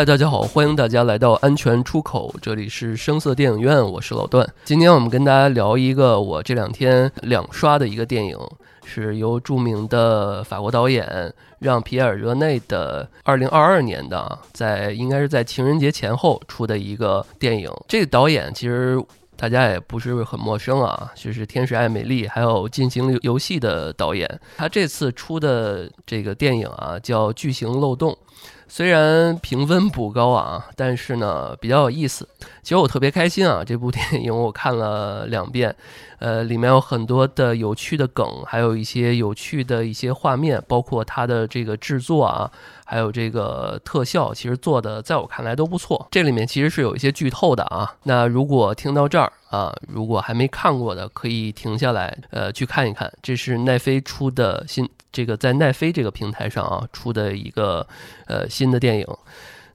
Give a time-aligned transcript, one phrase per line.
[0.00, 4.50] 嗨，大家好，欢迎大家来到安全出口，这里是声色电影院，我是老段。
[4.64, 8.34] 今天我们跟大家聊一个我这两天两刷的一个电影，
[8.82, 17.70] 是由著名的法国导演让·皮埃尔·热内的2022年的，在应该是在情人节前后出的一个电影。
[17.86, 18.98] 这个导演其实
[19.36, 24.40] 大家也不是很陌生啊，就是《天使爱美丽》还有《进行游戏》的导演。
[24.56, 28.12] 他这次出的这个电影啊，叫《巨型漏洞》。
[28.72, 32.28] 虽然评分不高啊，但是呢比较有意思。
[32.62, 35.74] 其实我特别开心啊， 这部电影我看了两遍，
[36.20, 42.48] 呃，里面有很多的有趣的梗，还有一些有趣的一些画面，包括它的这个制作啊，
[42.84, 46.06] 还有这个特效，其实做的在我看来都不错。
[46.12, 53.12] 这里面其实是有一些剧透的啊，那如果听到这儿啊，如果还没看过的，可以停下来，呃，去看一看。
[53.20, 54.88] 这是奈飞出的新。
[55.12, 57.86] 这个在奈飞这个平台上啊出的一个
[58.26, 59.06] 呃新的电影，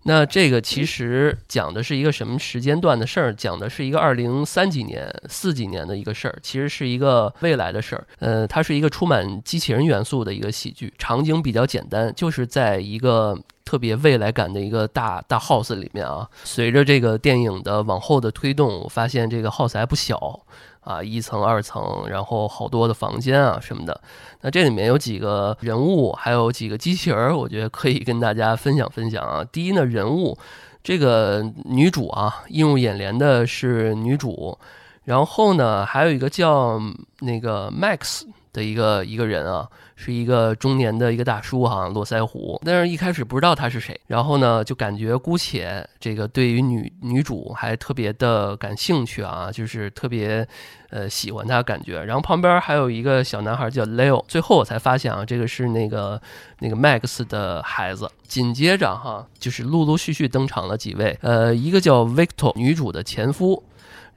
[0.04, 3.34] 那这个其实讲的是一个什么时间段的事儿？
[3.34, 8.06] 讲的是一个二零三几年、四几年的一个事儿，其实是一个未来的事儿。
[8.20, 16.30] 呃，它是一个充满机器人元素的一个喜剧，场景比较简单，就是在一个特别未来感的一个大大 house 里面啊。
[16.44, 20.40] 随着这个电影的往后的推动，我发现这个 house 还不小。
[20.86, 24.00] 啊，一层、二层，然后好多的房间啊什么的。
[24.42, 29.44] 那这里面有几个人物，还有几个机器人，我觉得可以跟大家分享分享啊。
[29.52, 30.38] 第一呢，人物，
[30.84, 34.56] 这个女主啊，映入眼帘的是女主，
[35.04, 36.80] 然后呢，还有一个叫
[37.20, 38.22] 那个 Max
[38.56, 39.70] 的一个一个人啊。
[39.98, 50.46] 是一个中年的一个大叔哈，络腮胡，但是一开始不知道他是谁，然后呢就感觉姑且这个对于女女主还特别的感兴趣啊，就是特别
[50.90, 56.22] 呃喜欢她感觉，然后旁边还有一个小男孩叫 Leo，最后我才发现啊，这个是那个
[56.60, 58.06] 那个 Max 的孩子。
[58.28, 63.64] 紧接着哈，就是陆陆续续登场了几位，呃，一个叫 Victor 女主的前夫。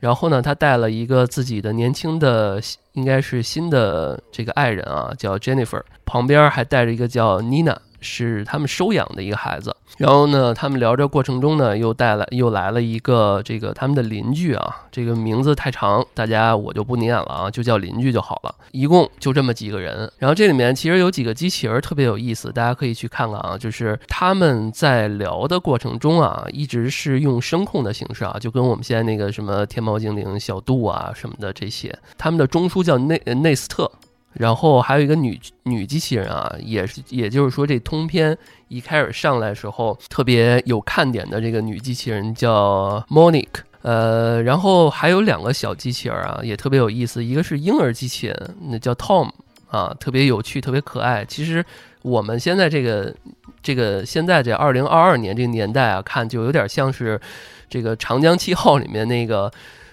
[0.00, 2.62] 然后呢，他带了一个自己的年轻的，
[2.98, 7.76] 应该是新的这个爱人啊，叫 Jennifer，旁边还带着一个叫 Nina。
[8.00, 18.54] 是他们收养的一个孩子，然后呢，他们聊着过程中呢，又带来又来了一个这个他们的邻居啊，这个名字太长，大家我就不念了啊，就叫邻居就好了。
[18.72, 33.90] 一共就这么几个人，然后这里面其实有几个机器人特别有意思，大家可以去看看啊，就是他们在聊的过程中啊，一直是用声控的形式啊，就跟我们现在那个什么天猫精灵小度啊什么的这些，他们的中枢叫内内斯特。
[34.38, 38.38] 然后还有一个女女机器人啊，也是，也就是说，这通篇
[38.68, 43.48] 一开始上来时候特别有看点的这个女机器人叫 Monique，
[43.82, 49.28] 呃，然后还有两个小机器人啊，也特别有意思，一个是婴儿机器人，那叫 Tom
[49.66, 51.24] 啊，特别有趣，特别可爱。
[51.24, 51.64] 其实
[52.02, 53.12] 我们现在这个
[53.60, 57.20] 这个现在这二零二二年这个年代啊，看就有点像是
[57.68, 59.50] 这个长江七号里面那个，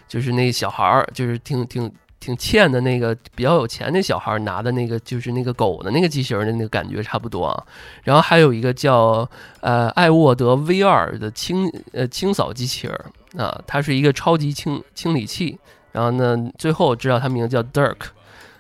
[0.08, 1.92] 就是那小孩儿，就是挺挺。
[2.26, 7.64] 挺欠的那个比较有钱那小孩拿的那个就是那个狗的那个机器人的那个感觉差不多啊，
[8.04, 9.30] 然后还有一个叫
[9.62, 13.00] 呃艾沃德 V 二的清呃清扫机器人
[13.38, 15.56] 啊，它是一个超级清清理器，
[15.92, 18.08] 然后呢最后知道它名字叫 Dirk，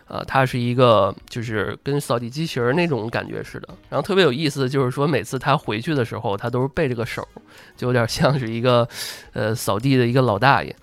[0.07, 7.27] 啊，它是一个就是跟扫地机器人那种感觉似的，然后特别有意思的就是说每次他回去的时候他都是背着个手，
[7.75, 8.87] 就有点像是一个
[9.33, 10.75] 呃扫地的一个老大爷。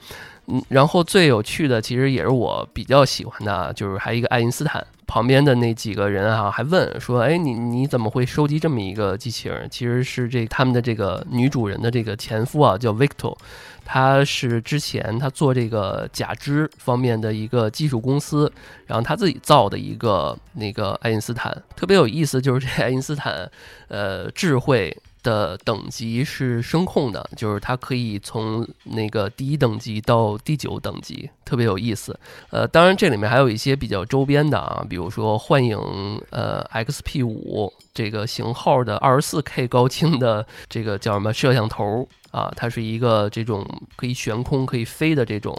[0.47, 13.37] 嗯，然后最有趣的其实也是我比较喜欢的，就是还有一个爱因斯坦旁边的那几个人啊，还问说：“哎，你你怎么会收集这么一个机器人？”其实是这他们的这个女主人的这个前夫啊，叫 Victor，
[13.85, 18.51] 他是之前他做这个假肢方面的一个技术公司，
[18.87, 23.49] 然后他自己造的一个那个爱因斯坦，特别有意思，就是这爱因斯坦，
[23.89, 24.97] 呃，智慧。
[25.23, 32.19] 的等级是声控的，就是它可以从那个第一等级到第九等级，特别有意思。
[32.51, 35.79] 呃，当然这里面还有一些比较周边的啊，比如说幻影
[36.31, 43.67] 呃 XP 五这个型号的二十四 K 高清的这个叫什么摄像头啊，它是一个这种
[43.97, 45.57] 可以悬空可以飞的这种。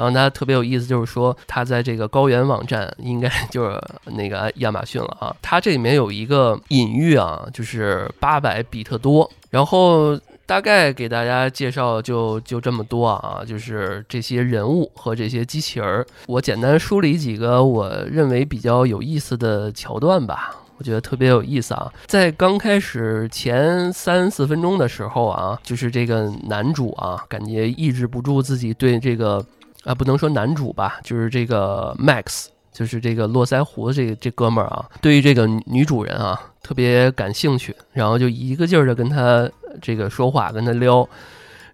[0.00, 5.36] 然后它特别有意思，就是说它在这个高原网站，应该 就是那个亚马逊了啊。
[5.42, 9.30] 它这里面有一个隐喻啊，就是八百比特多。
[9.50, 16.06] 然后大概给大家介绍就就这么多啊，就是这些人物和这些机器人。
[16.26, 21.92] 我简单梳理几个我认为比较有意思的桥段吧，我觉得特别有意思啊。
[22.06, 29.44] 在刚开始前三四分钟的时候啊，就是这个男主啊，感觉抑制不住自己对这个。
[29.84, 39.50] 啊，不能说男主吧，就是这个 Max，就是这个络腮胡的这这哥们儿啊，对于这个女主人啊特别感兴趣，然后就一个劲儿的跟他
[39.80, 41.08] 这个说话，跟他撩。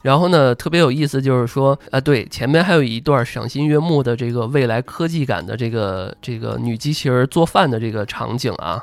[0.02, 8.80] 然后呢，特别有意思，就是说啊，对，前面还有一段赏心悦目的这个未来科技感的这个这个女机器人做饭的这个场景啊，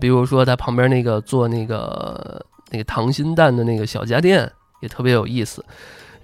[0.00, 5.64] 比如说他旁边那个做那个那个溏心蛋的那个小家电也特别有意思。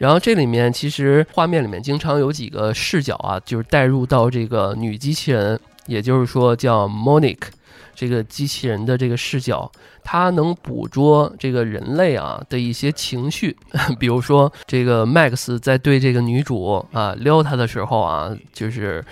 [0.02, 5.56] 然后这里面其实画面里面经常有几个视角啊，就是带入到这个女机器人，
[5.86, 7.44] 也就是说叫 Monique
[7.94, 9.70] 这个机器人的这个视角。
[10.02, 13.56] 它能捕捉这个人类啊的一些情绪，
[14.00, 19.04] 比如说这个 Max 在对这个女主啊撩她的时候啊，就是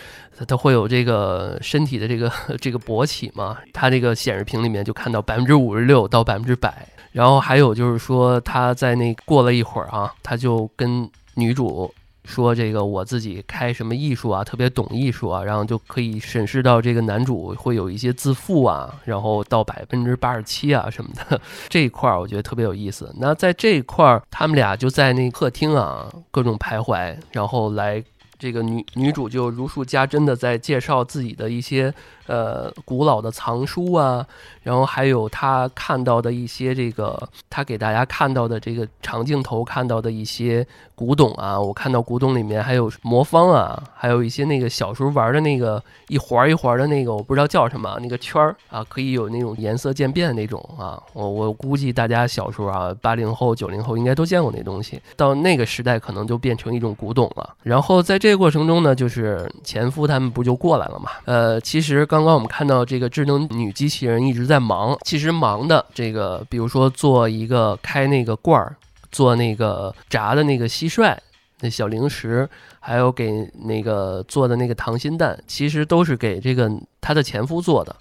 [0.48, 11.92] 他会有这个身体的这个这个勃起嘛，他这个显示屏里面就看到百分之五十六到百分之百，然后还有就是说他在那过了一会儿啊，他就跟女主。
[12.22, 23.12] 说这个我自己开什么艺术啊，特别懂艺术啊，然后就可以审视到这个男主会有一些自负啊，然后到百分之八十七啊什么的这一块儿，我觉得特别有意思。
[23.18, 28.00] 那在这一块儿，他们俩就在那客厅啊各种徘徊，然后来
[28.38, 31.92] 这个女女主就如数家珍的在介绍自己的一些。
[32.26, 34.24] 呃，古老的藏书啊，
[34.62, 40.64] 然后还有他看到的一些这个，他给大家看到的这个长镜头看到的一些
[40.94, 57.56] 古董啊，我看到古董里面还有魔方啊，还有一些那个小时候玩的那个一环一环的那个，我不知道叫什么，那个圈儿啊，可以有那种颜色渐变的那种啊，我我估计大家小时候啊，八零后九零后应该都见过那东西，到那个时代可能就变成一种古董了。
[57.64, 61.10] 然后在这个过程中呢，就是前夫他们不就过来了嘛？
[61.24, 62.19] 呃，其实刚。
[62.20, 68.76] 刚刚我们看到这个智能女机器人一直在忙，其实忙的这个，比如说做一个开那个罐儿，
[69.10, 71.16] 做那个炸的那个蟋蟀
[71.60, 72.46] 那小零食，
[72.78, 76.70] 还有给那个做的那个糖心蛋，其实都是给这个
[77.00, 77.96] 她的前夫做的。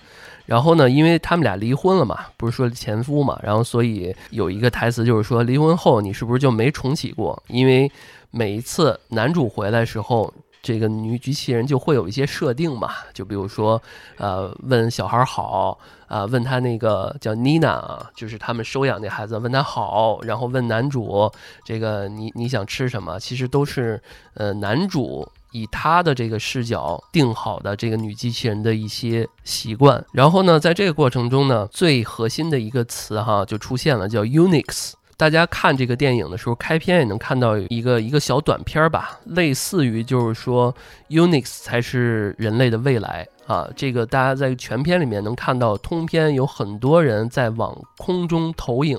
[0.45, 7.41] 然后呢，因为他们俩离婚了嘛，不是说前夫嘛，然后所以有一个台词就是说，离婚后你是不是就没重启过？
[7.47, 7.89] 因为
[8.31, 10.33] 每一次男主回来时候。
[10.61, 13.81] 这个女机器人就会有一些设定嘛，就比如说，
[14.17, 21.31] 呃，问小孩好啊，问他那个叫妮娜啊，就是他们收养那孩子，问他好，然后问男主
[21.63, 24.01] 这个你你想吃什么，其实都是
[24.33, 30.05] 呃男主以他的这个视角定好的这个女机器人的一些习惯。
[30.11, 34.93] 然后呢，在这个过程中呢，最核心的一个词哈就出现了，叫 Unix。
[35.19, 40.73] 大家看这个电影的时候，开篇也能看到一个一个小短片儿吧，类似于就是说
[41.09, 43.69] ，Unix 才是人类的未来啊。
[43.75, 48.97] 这个大家在全片里面能看到，通篇有很多人在往空中投影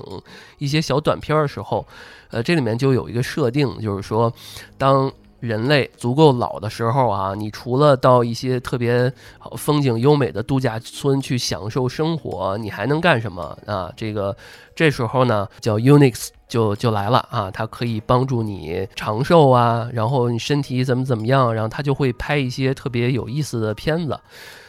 [0.59, 1.83] 一些小短片的时候，
[2.29, 4.31] 呃，这里面就有一个设定，就是说，
[4.77, 5.11] 当。
[5.41, 9.11] 人类足够老的时候啊，你除了到一些特别
[9.57, 13.91] 风景优美的度假村去享受生活，你还能干什么啊？
[13.97, 14.37] 这个
[14.75, 24.17] 这时候呢，叫 Unix 就就来了啊，它可以帮助你长寿啊，然后你身体怎么怎么样，然后它就会拍一些特别有意思的片子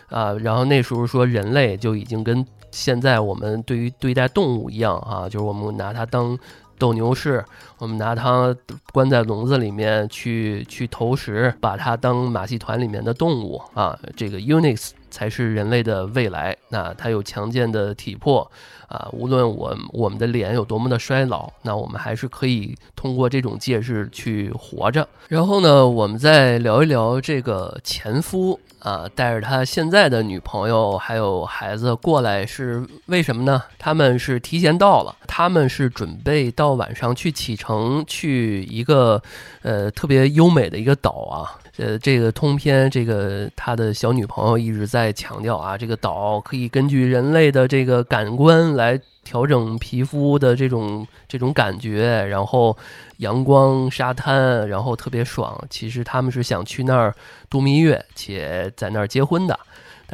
[0.09, 0.33] 啊。
[0.33, 6.39] 然后那时候说人类就已经跟现在我们对于对待动物一样啊，就是我们拿它当。
[6.83, 7.45] 斗牛士，
[7.79, 8.53] 我们拿它
[8.93, 13.97] 关在笼子里面去去投食，把它当马戏团里面的动物啊。
[14.17, 16.57] 这个 Unix 才是人类的未来。
[16.71, 18.51] 那它有强健的体魄
[18.89, 25.09] 啊，无论我我们的脸有多么的衰老，那我们还是可以通过这种介质去活着。
[25.29, 28.59] 然后呢，我们再聊一聊这个前夫。
[28.83, 33.63] 啊，带着他现在的女朋友还有孩子过来是为什么呢？
[33.79, 39.23] 他们是提前到了，他们是准备到晚上去启程去一个
[39.63, 41.62] 呃特别优美的一个岛啊。
[41.79, 52.77] 呃，这个通篇这个他的小女朋友一直在强调啊，这个岛可以根据人类的这个感官来调整皮肤的这种这种感觉，然后
[53.19, 55.59] 阳光沙滩，然后特别爽。
[55.71, 57.15] 其实他们是想去那儿
[57.49, 59.59] 度蜜月，且在那儿结婚的。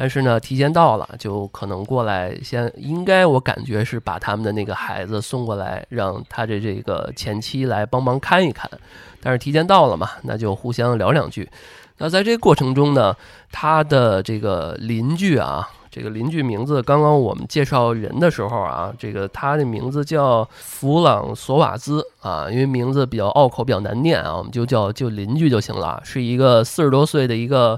[0.01, 8.71] 但是呢，提前到了，就可能过来先，应该我感觉是把他们的那个孩子送过来，让他的这个前妻来帮忙看一看。
[9.19, 11.49] 但是提前到了嘛，那就互相聊两句。
[11.97, 13.13] 那在这个过程中呢，
[13.51, 27.77] 他的这个邻居啊，这个邻居名字，刚刚我们介绍人的时候啊，这个他的名字叫弗朗索瓦兹啊，因为名字比较拗口，比较难念啊，我们就叫就邻居就行了，是一个四十多岁的一个。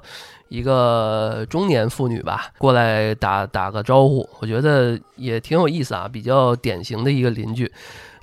[0.51, 7.71] 一个中年妇女吧，过来打打个招呼，我觉得也挺有意思啊，比较典型的一个邻居。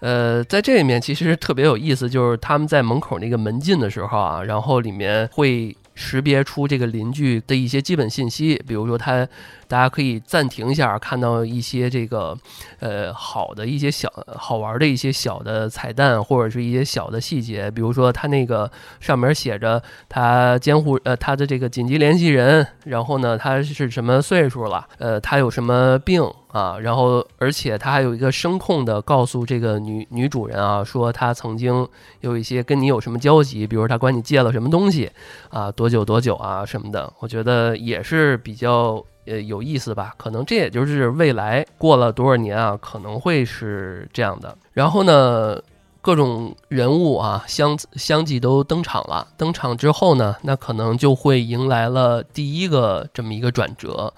[0.00, 9.26] 呃，在这里面其实特别有意思，就是他们在门口那个门禁的时候啊，然后里面会识别出这个邻居的一些基本信息，比如说他。
[9.68, 12.34] 大家可以暂停一下，看到一些这个，
[12.80, 31.86] 呃，好的一些小好玩的一些小的彩蛋，或者是一些小的细节，比如说他那个上面写着他监护呃他的这个紧急联系人，然后呢他是什么岁数了，呃他有什么病啊，然后而且他还有一个声控的告诉这个女女主人啊，说他曾经
[32.20, 35.10] 有一些跟你有什么交集，比如他管你借了什么东西
[35.50, 39.04] 啊，多久多久啊什么的，我觉得也是比较。
[39.30, 40.14] 呃，有意思吧？
[40.16, 44.56] 可能这也就是未来过了多少年啊，可能会是这样的。
[44.72, 45.60] 然后呢，
[46.00, 49.28] 各种人物啊相相继都登场了。
[49.36, 54.14] 登场之后呢，那可能就会迎来了第一个这么一个转折。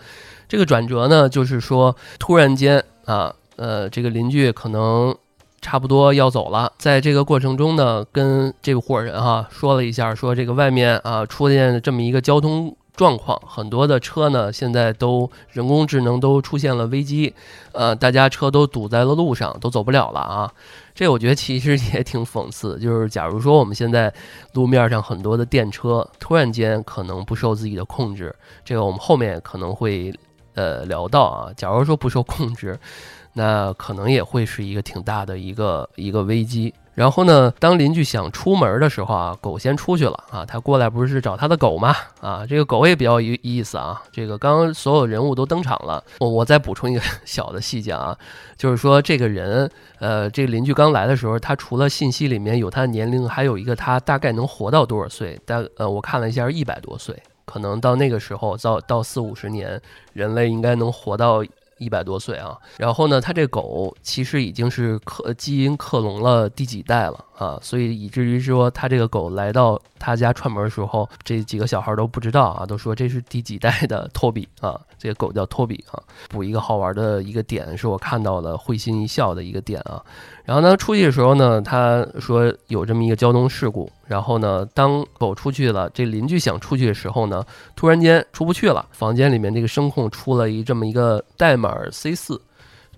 [0.50, 5.16] 这个转折呢，就是说突然间啊，呃，这个邻居可能
[5.60, 12.76] 差不多要走了，在这个过程中呢，跟这个伙人哈说了一下，说这个外面啊出现这么一个交通。
[12.96, 17.32] 状况很多的车呢，现在都人工智能都出现了危机，
[17.72, 20.52] 呃，大家车都堵在了路上，都走不了了啊。
[20.94, 24.12] 这我觉得其实也挺讽刺，就是假如说我们现在
[24.52, 28.34] 路面上很多的电车突然间可能不受自己的控制，
[28.66, 30.12] 这个我们后面可能会
[30.54, 31.52] 呃聊到啊。
[31.56, 32.78] 假如说不受控制，
[33.34, 36.72] 那可能也会是一个挺大的一个一个危机。
[36.92, 40.44] 然后呢，当邻居想出门的时候啊，狗先出去了啊。
[40.44, 41.94] 他过来不是找他的狗吗？
[42.20, 44.02] 啊，这个狗也比较有意思啊。
[44.12, 48.14] 这个刚刚所有人物都登场了，我我再补充一个小的细节啊，
[48.58, 55.40] 就是说这个人，呃，这个邻居刚来的时候，他除了信息里面有他的年龄，还有一个他大概能活到多少岁？
[55.46, 57.16] 但呃，我看了一下，一百多岁，
[57.52, 59.80] 可能到那个时候，到到四五十年，
[60.12, 61.44] 人类应该能活到。
[61.80, 75.96] 一百多岁啊，然后呢，他这狗其实已经是克基因克隆了第几代了啊，所以以至于说他这个狗来到他家串门的时候，这几个小孩都不知道啊，都说这是第几代的托比啊，这个狗叫托比啊。
[76.28, 80.04] 补一个好玩的一个点，是我看到了会心一笑的一个点啊。
[80.50, 83.88] 然后呢，出去的时候呢，他说有这么一个交通事故。
[84.04, 88.84] 然后呢，当狗出去了，这邻居想出去的时候呢，突然间出不去了。
[88.90, 92.42] 房间里面这个声控出了一这么一个代码 C 四，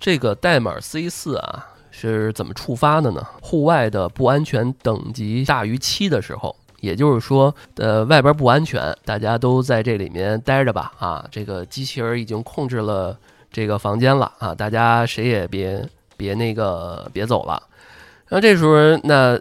[0.01, 3.23] 这个代码 C 四啊是怎么触发的呢？
[3.43, 10.91] 户外的不安全等级大于七的时候，也就是说，呃，外边不安全，大家都在这里面待着吧。
[10.99, 13.15] 啊，这个机器人已经控制了
[13.53, 15.87] 这个房间了啊，大家谁也别。
[16.23, 17.61] 别那个，别走了。
[18.29, 19.37] 然后这时候，那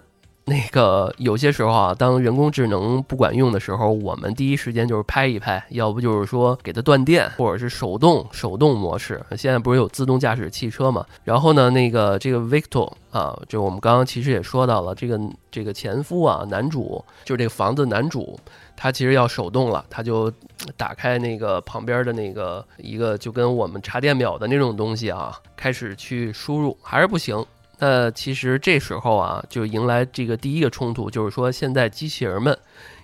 [0.46, 9.24] 那个有些时候啊，当人工智能不管用的时候，我们第一时间就是拍一拍，要不就是说给它断电，或者是手动手动模式。
[9.38, 11.06] 现在不是有自动驾驶汽车嘛？
[11.24, 15.20] 然后呢，那个这个 Victor 啊，就我们刚刚其实也说到了，这个
[15.52, 18.38] 这个前夫啊，男主就这个房子男主。
[18.76, 20.32] 他其实要手动了，他就
[20.76, 27.46] 打开那个旁边的那个一个就跟我们插电表的那种东西啊，开始去输入，还是不行。
[27.82, 32.56] 那其实这时候啊，就迎来这个第一个冲突，就是说现在机器人们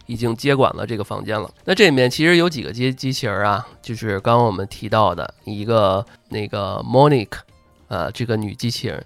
[0.05, 1.51] 已经接管了这个房间了。
[1.65, 7.39] 那这里面其实有几个机机器人啊，就是刚刚我们提到的一个那个 Monique，
[7.87, 9.03] 呃，这个女机器人。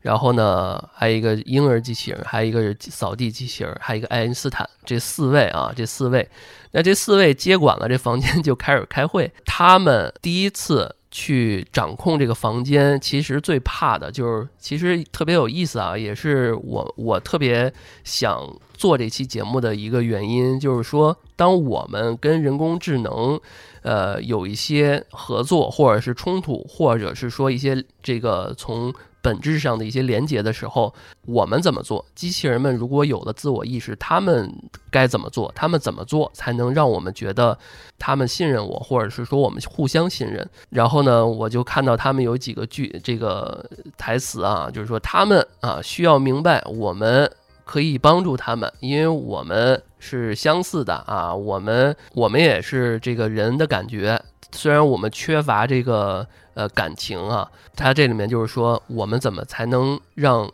[0.00, 6.28] 然后呢，还有一个婴儿机器人，还有一个扫地机器人，还有一个爱因斯坦，这四位啊，这四位，
[6.72, 9.30] 那这四位接管了这房间就开始开会。
[9.44, 23.40] 他们第一次去掌控这个房间，其实最怕的就是，其实特别有意思啊，也是我我特别想做这期节目的一个原因，就是说，当我们跟人工智能，
[23.82, 28.92] 呃，有一些合作，或者是冲突，或者是说一些这个从。
[29.22, 30.92] 本质上的一些连接的时候，
[31.26, 32.04] 我们怎么做？
[32.14, 34.52] 机器人们如果有了自我意识，他们
[34.90, 35.50] 该怎么做？
[35.54, 37.56] 他们怎么做才能让我们觉得
[38.00, 40.46] 他们信任我，或者是说我们互相信任？
[40.70, 43.64] 然后呢，我就看到他们有几个句这个
[43.96, 47.30] 台词啊，就是说他们啊需要明白，我们
[47.64, 56.26] 可以帮助他们，因为我们是相似的啊，我们我们也是这个人的感觉，虽然我们缺乏这个。
[56.54, 60.50] 呃，感情啊，它这里面就是说，我们怎么才能让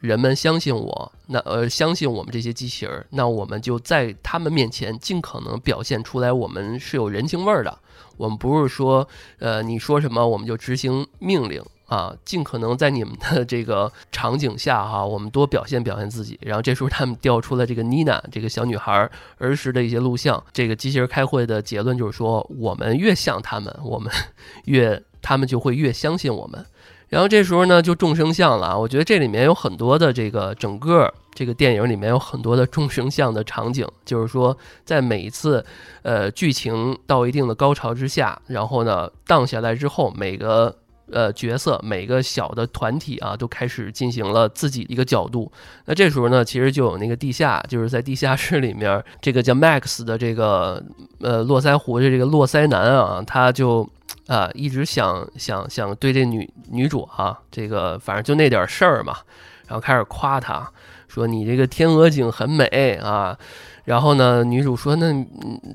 [0.00, 1.12] 人们相信我？
[1.26, 3.06] 那呃，相信我们这些机器人？
[3.10, 7.78] 那我们就在他们面前尽可能表现出来，我们是有人情味儿的。
[8.16, 9.08] 我们不是说，
[9.38, 16.38] 呃，你说什么我们就执行命令啊，尽可能在你们的 这个场景下哈，我们多表现表现自己。
[16.42, 20.42] 然后这时候他们调出了这个妮娜这个小女孩儿时的一些录像。
[20.52, 24.12] 这个机器人开会的结论就是说，我们越像他们，我们
[24.66, 25.02] 越。
[25.22, 26.66] 他们就会越相信我们，
[27.08, 28.78] 然后这时候呢就众生相了！
[28.78, 35.64] 我觉得这里面有很多的这个整个这个电影里面有很多的众生相的场景，就是说在每一次
[36.02, 40.76] 呃剧情到一定的高潮之下，然后呢荡下来之后，每个。
[41.10, 45.50] 呃，角色每个小的团体啊，都开始进行了自己一个角度。
[45.84, 50.82] 那这时候呢，其实就有那个地下，就是在地下室里面，这个叫 Max 的这个
[51.20, 53.86] 呃络腮胡的这个络腮男啊，他就
[54.26, 59.18] 啊一直想想想对这女女主啊，这个反正就那点事儿嘛，
[59.66, 60.70] 然后开始夸她，
[61.08, 63.38] 说你这个天鹅颈很美啊。
[63.84, 65.12] 然后呢，女主说：“那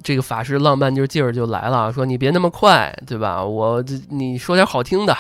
[0.01, 3.43] 这个法师浪漫就劲儿就来了，说你别那么快，对吧？
[3.43, 5.13] 我这你说点好听的。”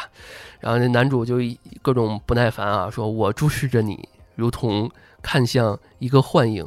[0.61, 1.35] 然后那男主就
[1.81, 4.89] 各种不耐烦啊，说：“我注视着你，如同
[5.21, 6.65] 看向一个幻影，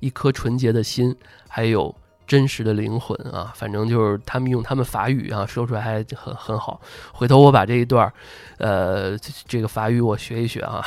[0.00, 1.16] 一颗纯洁的心，
[1.48, 1.94] 还有
[2.26, 3.52] 真实的灵魂啊。
[3.54, 6.80] 反正就是他们用他们法语啊说出来还很很好。
[7.12, 8.12] 回头我把这一段儿，
[8.58, 10.84] 呃，这个法语我学一学啊。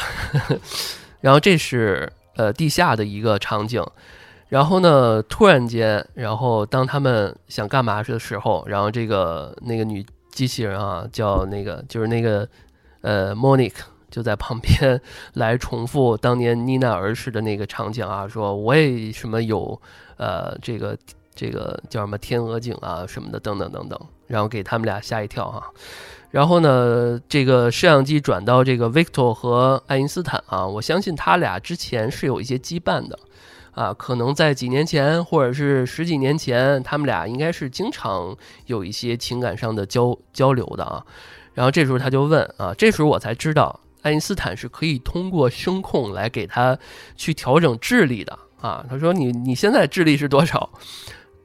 [1.22, 3.84] 然后这是呃地下的一个场景。”
[4.50, 5.22] 然后呢？
[5.24, 12.48] 突然间，然后当他们想干嘛的时候，然后这个那个女机器人啊，叫那个就是那个
[13.02, 15.02] 呃，Monique 就在旁边
[15.34, 19.78] 来重复当年妮娜儿时的那个场景啊，说我也什么有
[20.16, 20.98] 呃这个
[21.38, 25.64] 这个叫什么天鹅颈啊什么的等等等等，然后给他们俩吓一跳哈。
[26.32, 33.18] 然后呢，这个摄像机转到这个 Victor 和爱因斯坦啊，我相信他俩之前是有一些羁绊的。
[33.72, 41.06] 啊，可能在几年前，或者是十几年前，他们俩应该是经常有一些情感上的交交流的啊。
[41.54, 46.76] 然后这时候他就问啊，这时候我才知道，爱因斯坦是可以通过声控来给他
[47.16, 48.84] 去调整智力的啊。
[48.90, 50.72] 他说：“你你现在智力是多少？”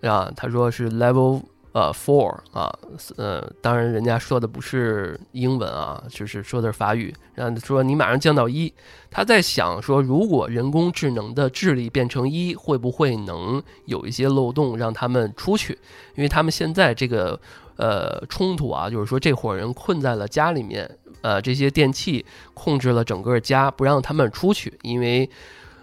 [0.09, 1.43] 啊，他说是 level。
[1.75, 2.71] 呃，four 啊，
[3.17, 7.15] 呃，当然人家说的不是英文啊，就是说的是法语。
[7.35, 8.71] 然后说你马上降到一，
[9.11, 15.79] 他在想说，如果人工智能的智力变成一，会不会能有一些漏洞让他们出去？
[16.15, 17.41] 因为他们现在这个
[17.77, 25.31] 呃冲突啊，就是说这伙人困在了家里面，呃，这些电器控制了整个家，不让他们出去，因为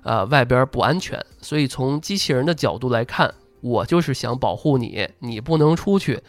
[0.03, 1.19] 呃外边不安全。
[1.41, 3.33] 所以从机器人的角度来看。
[3.61, 6.21] 我就是想保护你，你不能出去。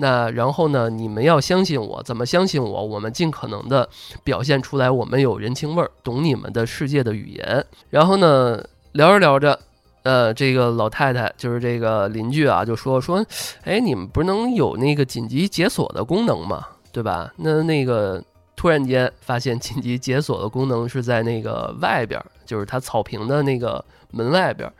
[0.00, 0.88] 那然后呢？
[0.88, 2.86] 你们要相信我，怎么相信我？
[2.86, 3.88] 我们尽可能的
[4.22, 7.64] 表现出来，我们有人情味儿，懂你们的世界的语言。
[7.90, 9.58] 然后呢，聊着聊着，
[10.04, 13.24] 呃，这个老太太就是这个邻居啊，就说说，
[13.64, 16.64] 哎，你们不能有那个紧急解锁的功能吗？
[16.92, 17.32] 对吧？
[17.36, 18.22] 那那个
[18.54, 24.72] 突然间发现紧急解锁的功能是在那个外边，就是他草坪的那个门外边。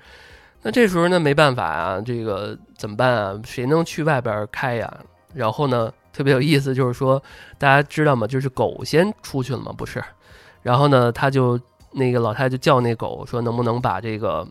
[0.63, 3.41] 那这时候呢，没办法啊，这个怎么办啊？
[3.45, 4.93] 谁能去外边开呀？
[5.33, 7.23] 然后呢，特别有意思，就是说，
[7.59, 8.27] 大家知道吗？
[8.27, 9.73] 就是狗先出去了嘛？
[9.73, 10.03] 不是，
[10.63, 11.59] 然后呢，他就
[11.93, 14.47] 那个老太太就叫那狗说，能不能把这个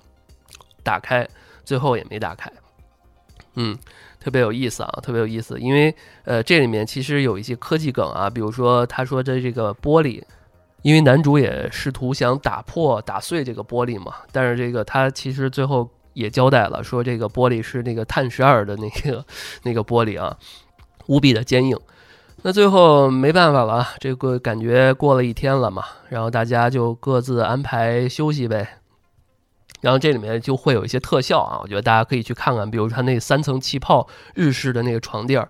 [0.81, 1.27] 打开？
[1.65, 2.49] 最后也没打开。
[3.55, 3.77] 嗯，
[4.19, 5.93] 特别有意思啊，特别有意思，因为
[6.23, 10.23] 呃，这里面其实有一些科技梗啊，比如说他说的这个玻璃。
[10.83, 19.23] 因为男主也试图想打破、打碎这个玻璃嘛，但是这个他其实最后也交代了，说这个玻璃是那个碳十二的那个
[19.61, 20.35] 那个玻璃啊，
[21.05, 21.79] 无比的坚硬。
[22.41, 28.79] 那最后没办法了，这个感觉过了一天了嘛，然后大家就各自安排休息呗。
[29.81, 35.49] 然后这里面就会有一些特效啊，我觉得大家可以去看看，比如它那三层气泡日式的那个床垫儿。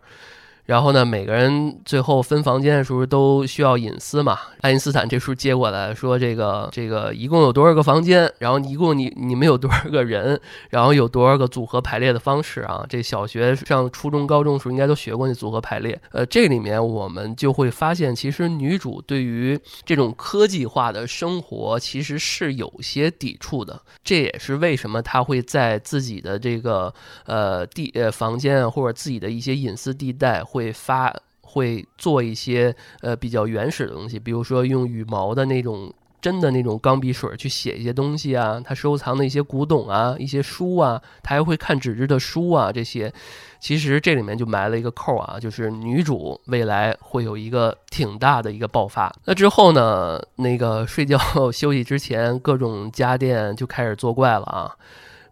[0.68, 4.38] 然后呢，每个人最后分房间的时候都需要隐私嘛。
[4.60, 8.30] 爱因斯坦这时候接过来说：“这个这个一共有多少个房间？
[8.38, 10.38] 然后一共你你们有多少个人？
[10.70, 12.86] 然后有多少个组合排列的方式啊？
[12.90, 15.98] 这小学上初中、高中时候应该都学过那组合排列。
[16.12, 23.82] 呃，这里面我们就会发现，其实女主对于这种科技化的生活其实是有些抵触的。
[24.04, 26.94] 这也是为什么她会在自己的这个
[27.26, 43.14] 呃地呃房间或者自己的一些隐私地带。”会发会做一些呃比较原始的东西，比如说用羽毛的那种真的那种钢笔水去写一些东西啊，他收藏的一些古董啊，一些书啊，他还会看纸质的书啊，这些
[43.60, 49.14] 其实这里面就埋了一个扣啊，就是女主未来会有一个挺大的一个爆发。
[49.26, 51.18] 那之后呢，那个睡觉
[51.54, 54.76] 休息之前，各种家电就开始作怪了啊。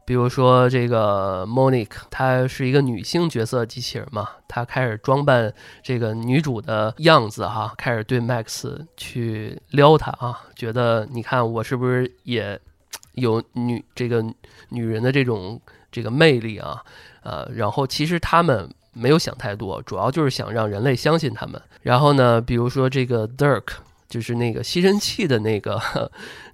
[0.06, 12.60] 比如说这个 Monique，她是一个女性角色机器人嘛，她开始装扮这个女主的样子哈，开始对 Max 去撩她啊，觉得你看我是不是也
[13.14, 14.24] 有女这个
[14.70, 15.60] 女人的这种
[15.92, 16.84] 这个魅力啊？
[17.24, 21.60] 呃，然后其实他们没有想太多，主要就是想让人类相信他们。
[21.82, 23.64] 然后呢，比如说这个 Dirk。
[24.08, 25.82] 就是那个吸尘器的那个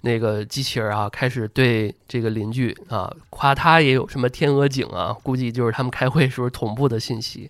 [0.00, 7.48] 那个机器人啊，开始对这个邻居啊夸他也有什么天鹅颈啊，估计就是他们开会时候同步的信息。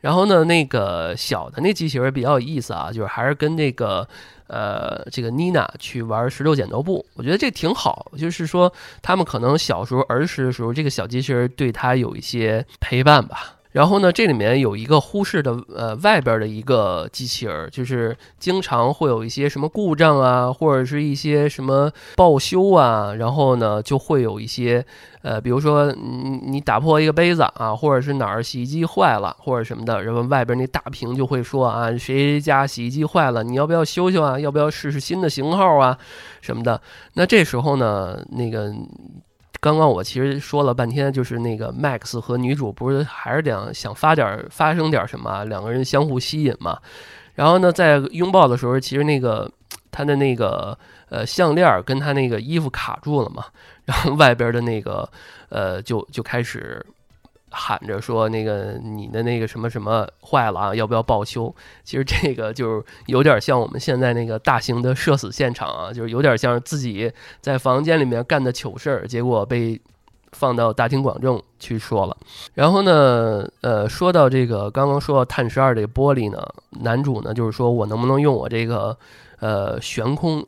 [0.00, 4.06] 然后呢，那个小的那机器人比较有意思啊，就是还是跟那个
[4.48, 8.12] 呃这个妮娜去玩石头剪刀布，我觉得这挺好。
[8.18, 13.56] 就是说他们可能小时候儿时的时候，这个小机器人对他有一些陪伴吧。
[13.74, 24.86] 然后呢，这里面有一个忽视的，呃，外边的一个机器人，就是经常会有一些什么故障啊，或者是一些什么报修啊，然后呢，就会有一些，
[25.22, 34.38] 呃，比如说你你打破一个杯子啊，或者是哪儿洗衣机坏了或者什么的，然后外边那大屏就会说啊，谁家洗衣机坏了，你要不要修修啊？
[34.38, 35.98] 要不要试试新的型号啊？
[36.40, 36.80] 什么的？
[37.14, 38.72] 那这时候呢，那个。
[39.64, 46.78] 刚刚我其实说了半天，就是那个 Max 和女主不是还是想想发点发生点什么，两个人相互吸引嘛。
[47.34, 49.50] 然后呢，在拥抱的时候，其实那个
[49.90, 53.46] 他的那个呃项链跟他那个衣服卡住了嘛，
[53.86, 55.08] 然后外边的那个
[55.48, 56.84] 呃就就开始。
[57.54, 61.54] 喊着说那个你的那个什么什么坏了啊，要不要报修？
[61.84, 69.80] 其实这个就是有点像我们现在那个大型的社死现场啊，就是有点像自己在房间里面干的糗事儿，结果被
[70.32, 72.16] 放到大庭广众去说了。
[72.54, 76.44] 然后呢，呃，说到这个刚刚说到碳十二这个玻璃呢，
[76.82, 78.98] 男主呢就是说我能不能用我这个
[79.38, 80.44] 呃悬空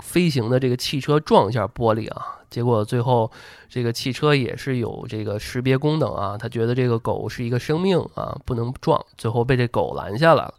[0.00, 2.40] 飞行的这个汽车撞一下玻璃啊？
[2.50, 3.30] 结果最后，
[3.68, 10.54] 这个汽车也是有这个识别功能啊，他觉得这个狗是一个生命啊，不能撞，最后被这狗拦下来了。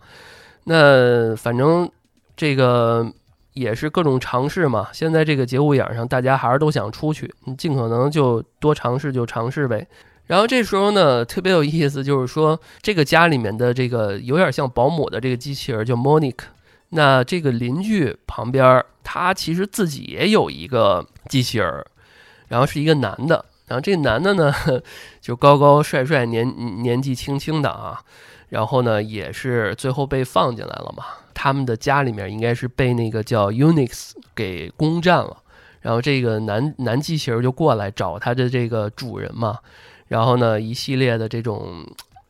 [0.65, 1.89] 那反正
[2.36, 3.06] 这个
[3.54, 4.88] 也是各种尝试嘛。
[4.91, 9.88] 现在这个节骨眼上，大家还是都想出去，你尽可能就多尝试就尝试呗。
[10.26, 16.45] 然后这时候呢，特别有意思，就是说这个家里面的这个有点像保姆的这个机器人叫 Monique。
[16.89, 21.86] 那这个邻居旁边，他其实自己也有一个机器人，
[22.48, 24.54] 然后是一个男的，然后这个男的呢
[25.22, 28.02] 就高高帅帅、年年纪轻轻的啊，
[28.50, 31.04] 然后呢也是最后被放进来了嘛。
[31.34, 35.38] 他们的家里面应该是被那个叫 Unix 给攻占了，
[35.82, 39.60] 然后这个男男机器人就过来找他的这个主人嘛，
[40.08, 41.86] 然后呢一系列的这种。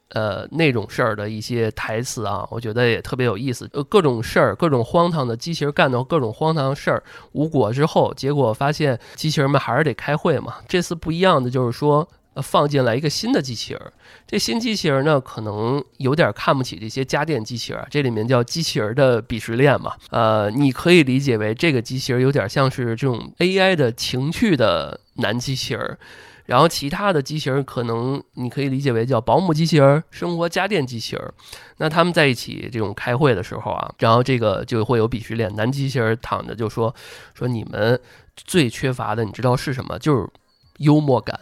[0.09, 3.67] 呃，那种事儿的一些台词啊，我觉得也特别有意思。
[3.73, 10.57] 呃，各种事儿，各种荒唐的机器人干到各种荒唐事儿，无果之后，结果发现机器人们还是得开会嘛。
[10.67, 13.81] 这次不一样的就是说，呃，放进来一个新的机器人。
[14.27, 17.83] 这新机器人呢，可能有点看不起这些家电机器人。
[17.89, 19.93] 这里面叫机器人的鄙视链嘛。
[20.11, 25.97] 呃，你可以理解为这个机器人有点像是这种 AI 的情趣的男机器人。
[26.45, 31.33] 然后其他的机器人可能你可以理解为叫保姆机器人、生活家电机器人。
[31.77, 35.53] 那他们在一起这种开会的时候啊，然后这个就会有鄙视链。
[35.55, 36.93] 男机器人躺着就说
[37.33, 37.99] 说你们
[38.35, 39.97] 最缺乏的，你知道是什么？
[39.99, 40.29] 就是
[40.77, 41.39] 幽默感。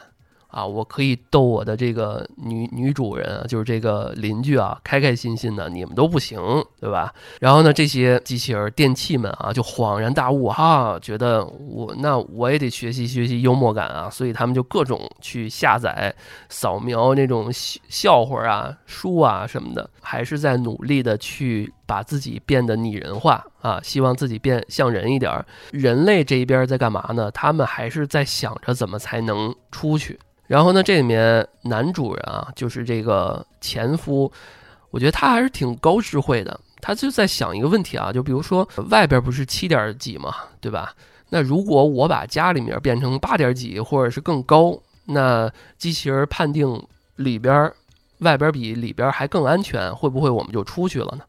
[0.53, 6.39] 啊，我可以逗我的这个女女主人，就是这个邻居啊，开开心心的，你们都不行，
[6.79, 7.11] 对吧？
[7.39, 16.13] 然后呢，这些机器人电器们啊，就恍然大悟哈，觉得我那我也得学习学习幽默感啊，所以他们就各种去下载、
[16.49, 25.43] 扫描那种笑笑话啊、书啊什么的，还是在努力的去把自己变得拟人化啊，希望自己变像人一点。
[25.71, 27.31] 人类这一边在干嘛呢？
[27.31, 30.19] 他们还是在想着怎么才能出去。
[30.53, 34.31] 然后呢，这里面男主人啊，就是这个前夫，
[34.91, 36.59] 我觉得他还是挺高智慧的。
[36.79, 40.93] 他就在想一个问题啊，就比如说外边不是七点几嘛，对吧？
[41.29, 46.79] 那如果我把家里面变成八点几，或者是更高，那机器人判定
[47.15, 47.73] 里边、
[48.19, 51.23] 外边比里边还更安全，会不会我们就出去了呢？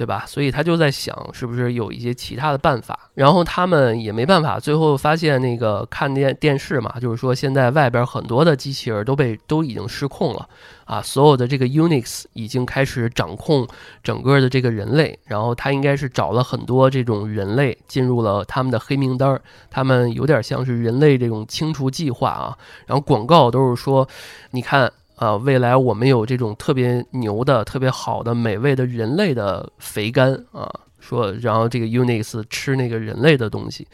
[0.00, 0.24] 对吧？
[0.26, 2.98] 所以他就在想，是不是有一些其他的办法？
[3.12, 10.48] 然后他们也没办法，最后发现那个看电电视嘛，就是说现在外边很多的机器人都被都已经失控了
[10.86, 13.68] 啊，所有的这个 Unix 已经开始掌控
[14.02, 15.18] 整个的这个人类。
[15.26, 22.56] 然后他应该是找了很多这种人类进入了他们的黑名单，他们有点像是人类这种清除计划啊。
[22.86, 24.08] 然后广告都是说，
[24.52, 24.90] 你看。
[25.20, 30.66] 啊，未来我们有这种特别牛的、特别好的、美味的人类的肥肝啊，
[30.98, 33.86] 说，然后这个 Unix 吃那个人类的东西，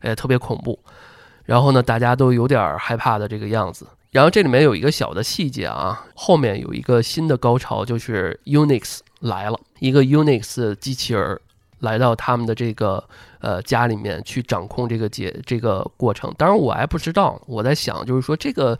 [0.00, 0.76] 哎，特别恐怖。
[1.44, 3.86] 然后呢，大家都有点害怕的这个样子。
[4.10, 11.38] 然后这里面有一个小的细节啊，后面有一个新的高潮，就是 Unix 来了，一个 Unix 机器人
[11.78, 13.04] 来到他们的这个
[13.38, 16.34] 呃家里面去掌控这个节这个过程。
[16.36, 18.76] 当然我还不知道，我在想，就是说这个。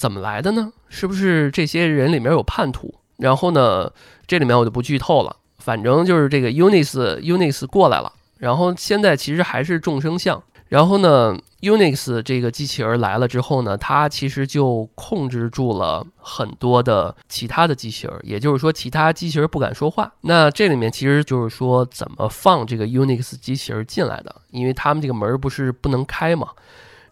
[0.00, 0.72] 怎么来的呢？
[0.88, 2.94] 是不是这些人里面有叛徒？
[3.18, 3.92] 然后呢，
[4.26, 5.36] 这里面我就不剧透了。
[5.58, 10.42] 反正就是这个 Unix Unix 过来了，然后现在其实还是众生相。
[10.68, 20.10] 然后呢，Unix 这个机器人来了之后呢，它其实就控制住了很多的其他的机器人，也就是说，其他机器人不敢说话。
[20.22, 24.34] 那这里面其实就是说，怎么放这个 Unix 机器人进来的？
[24.50, 26.48] 因为他们这个门不是不能开嘛。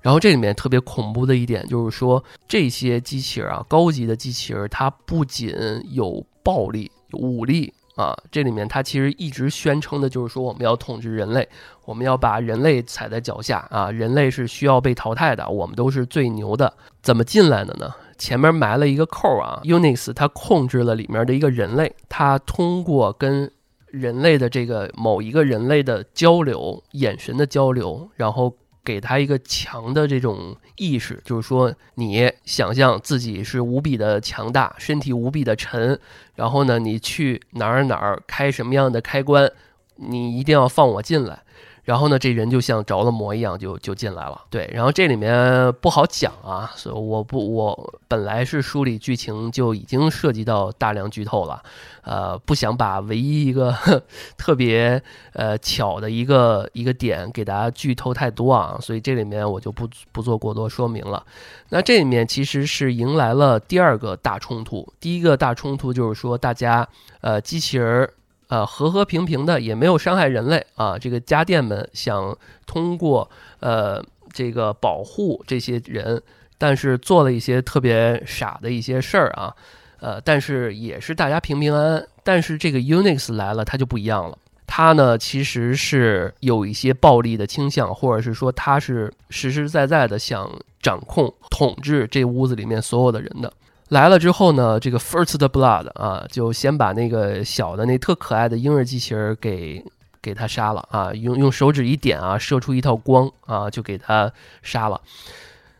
[0.08, 5.54] 然后这里面特别恐怖的一点就是说，这些机器人啊，高级的机器人，它不仅
[5.90, 7.74] 有暴力、武力。
[7.94, 11.46] 啊，这里面它其实一直宣称的就是说，我们要统治人类，
[11.84, 16.72] 我们要把人类踩在脚下啊，人类是需要被淘汰的，我们都是最牛的。
[17.02, 17.92] 怎么进来的呢？
[18.16, 23.52] 前面埋了一个扣啊，Unix 它控制了里面的一个人类，它通过跟
[23.88, 28.54] 人类的这个某一个人类的交流，眼神的交流，然后。
[28.88, 36.00] 给他一个强的这种意识，就是说，你想象自己是无比的强大，身体无比的沉，
[36.34, 39.52] 然后呢，你去哪儿哪儿开什么样的开关，
[39.96, 41.42] 你一定要放我进来。
[41.88, 44.38] 然后呢，这人就像着了魔一样，就就进来了。
[44.50, 51.62] 对，然后这里面不好讲啊，所以我不，我本来是梳理剧情就已经涉及到大量剧透了，
[52.02, 53.74] 呃，不想把唯一一个
[54.36, 61.24] 特别呃巧的一个一个点给大家剧透太多啊，所以这里面我就不不做过多说明了。
[61.70, 66.86] 那这里面其实是迎来了第二个大冲突，第一个大冲突就是说大家
[67.22, 68.10] 呃机器人。
[68.48, 70.98] 呃，和和平平的，也没有伤害人类啊。
[70.98, 73.30] 这个家电们想通过
[73.60, 76.20] 呃这个保护这些人，
[76.56, 79.54] 但是做了一些特别傻的一些事儿啊。
[80.00, 82.06] 呃，但是也是大家平平安安。
[82.22, 84.38] 但是这个 Unix 来了，它就不一样了。
[84.66, 93.52] 它呢，其实是有一些暴力的倾向，或者是说它是实实在在的想掌控、统治这屋子里面所有的人的。
[93.88, 99.82] 来了之后呢，这个 First Blood 啊，就先把那个小的那特可爱的婴儿机器人给
[100.20, 104.30] 给他杀了啊，用用手指一点啊，射出一道光啊，就给他
[104.62, 105.00] 杀了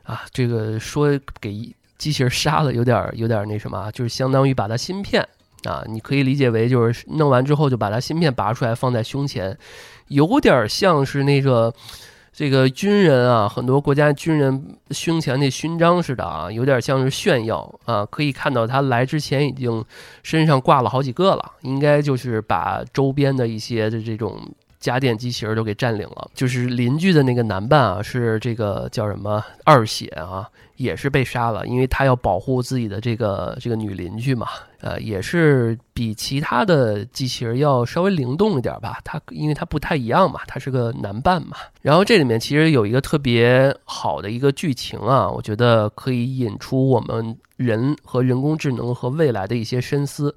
[0.05, 0.23] 啊。
[0.33, 5.23] 这个说给机器人杀了，有点有点那什么，就是相当于把他芯片
[5.65, 9.59] 啊，你可以理解为就是弄完之后就把他芯片拔出来放在胸前，
[10.07, 11.75] 有点像是那个。
[12.39, 18.07] 这个军人啊，很多国家军人胸前那勋章似的啊，有点像是炫耀啊。
[18.07, 19.85] 可以看到他来之前已经
[20.23, 24.41] 身上挂了好几个了，应该就是把周边的一些的这种
[24.79, 26.31] 家电机器人都给占领了。
[26.33, 30.49] 就是邻居的那个男伴啊，是这个叫什么二血啊。
[30.77, 34.47] 也是被杀了，因为他要保护自己的这个这个女邻居嘛，
[34.81, 38.99] 呃，也是比其他的机器人要稍微灵动一点吧。
[39.05, 41.57] 它因为它不太一样嘛，它是个男伴嘛。
[41.83, 50.35] 然后这里面其实有一个特别好的一个剧情啊，我觉得可以引出我们人和人工智能和未来的一些深思。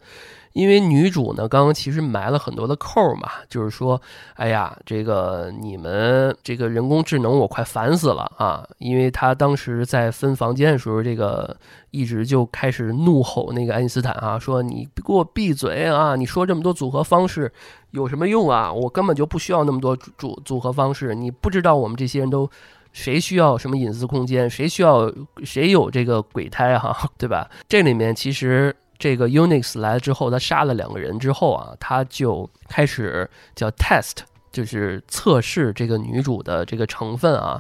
[0.54, 4.02] 因为女主呢，刚刚其实埋了很多的扣儿嘛，就是说，
[4.36, 8.68] 哎呀，这个你们这个人工智能我快烦死了啊！
[8.80, 11.56] 因为她当时在分房间的时候，这个
[11.92, 16.16] 一直就开始怒吼那个爱因斯坦啊，说你给我闭嘴啊！
[16.16, 17.52] 你说这么多组合方式
[17.92, 18.72] 有什么用啊？
[18.74, 22.50] 我根本就不需要那么多组组合方式，你不知道我们这些人都
[22.92, 25.10] 谁需要什么隐私空间，谁需要
[25.46, 27.50] 谁有这个鬼胎哈， 对吧？
[27.70, 28.76] 这里面其实。
[29.02, 34.18] 这个 Unix 来了之后，他杀了两个人之后啊，他就开始叫 test，
[34.52, 37.60] 就是测试这个女主的这个成分啊，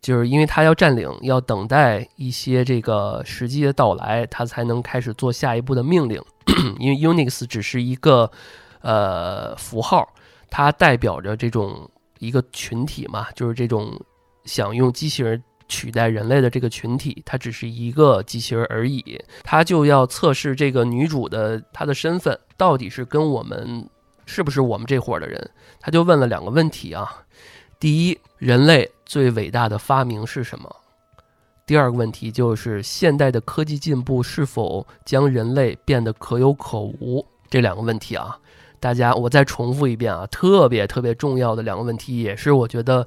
[0.00, 6.18] 就是因为他要占领，要等待一些这个时机的到来，他才能开始做下一步的命令。
[6.80, 8.30] 因为 Unix 只是一个
[8.80, 10.08] 呃符号，
[10.48, 11.86] 它代表着这种
[12.18, 14.00] 一个群体嘛，就是这种
[14.46, 15.44] 想用机器人。
[15.72, 19.18] 取代人类的这个群体，它只是一个机器人而已。
[19.42, 23.88] 他就要测试这个女主的她的身份到底是跟我们
[24.26, 25.50] 是不是我们这伙的人。
[25.80, 27.24] 他就问了两个问题啊：
[27.80, 30.76] 第一，人类最伟大的发明是什么？
[31.64, 37.26] 第二个问题就是现代的科技进步是否将人类变得可有可无？
[37.48, 38.38] 这两个问题啊，
[38.78, 43.06] 大家我再重复一遍啊，特别特别重要的两个问题，也是我觉得。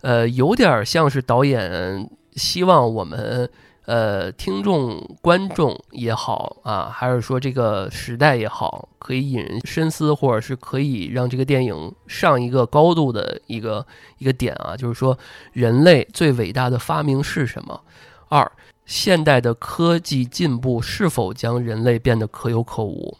[0.00, 3.50] 呃，有点像是导演希望我们，
[3.86, 13.84] 呃，听众、观众也好啊，还是说这个时代也好，可以引人深思，或者是可以让这个电影上一个高度的一个
[14.18, 15.18] 一个点啊，就是说，
[15.52, 17.80] 人类最伟大的发明是什么？
[18.28, 18.52] 二，
[18.86, 23.16] 现代的科技进步是否将人类变得可有可无？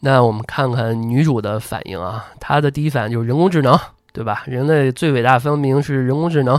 [0.00, 3.76] 那我们看看女主的反应啊，她的第一反应就是人工智能。
[4.16, 4.42] 对吧？
[4.46, 6.58] 人类最伟大发明是人工智能，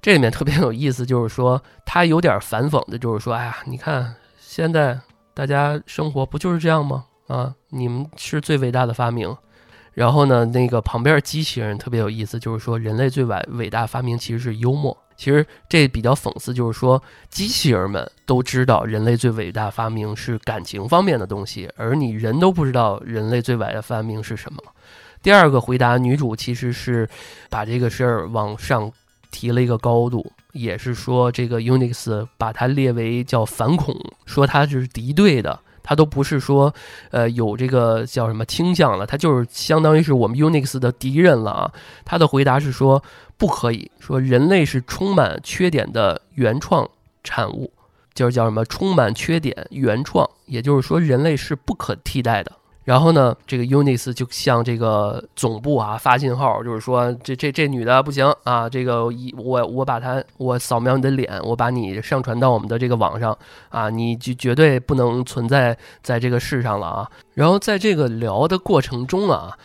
[0.00, 4.98] 这里面特别有意思，就是说他有点反讽的，就是说，哎呀，你看现在
[5.32, 7.04] 大家生活不就是这样吗？
[7.28, 9.36] 啊，你们是最伟大的发明，
[9.92, 14.98] 然后呢，那个旁边机器人特别有意思，就是说人类最伟伟大发明其实是幽默。
[15.14, 24.60] 其实这比较讽刺，就是说机器人们都知道人类最伟大发明是感情方面的东西，而你人都不知道人类最伟大的发明是什么。
[25.22, 27.08] 第二个回答，女主其实是
[27.48, 28.90] 把这个事儿往上
[29.30, 35.60] 提了一个高度，也是说这个 Unix 把它列为叫反恐，说它是敌对的。
[35.84, 36.72] 他都不是说，
[37.10, 41.72] 呃，有这个叫什么倾向了，他就是相当于是我们 Unix 的敌人了啊。
[42.04, 43.02] 他的回答是说，
[43.36, 46.88] 不可以说人类是充满缺点的原创
[47.24, 47.72] 产物，
[48.14, 52.52] 就是叫什么充满缺点原创，也就是说人类是不可替代的。
[52.84, 63.36] 然后呢，这个 Unix 就向这个总部啊发信号，就是说这这这女的不行啊，这个一我我把她我扫描你的脸，我把你上传到我们的这个网上
[63.68, 67.10] 啊，你就绝对不能存在在这个世上了啊。
[67.34, 69.56] 然后在这个聊的过程中啊。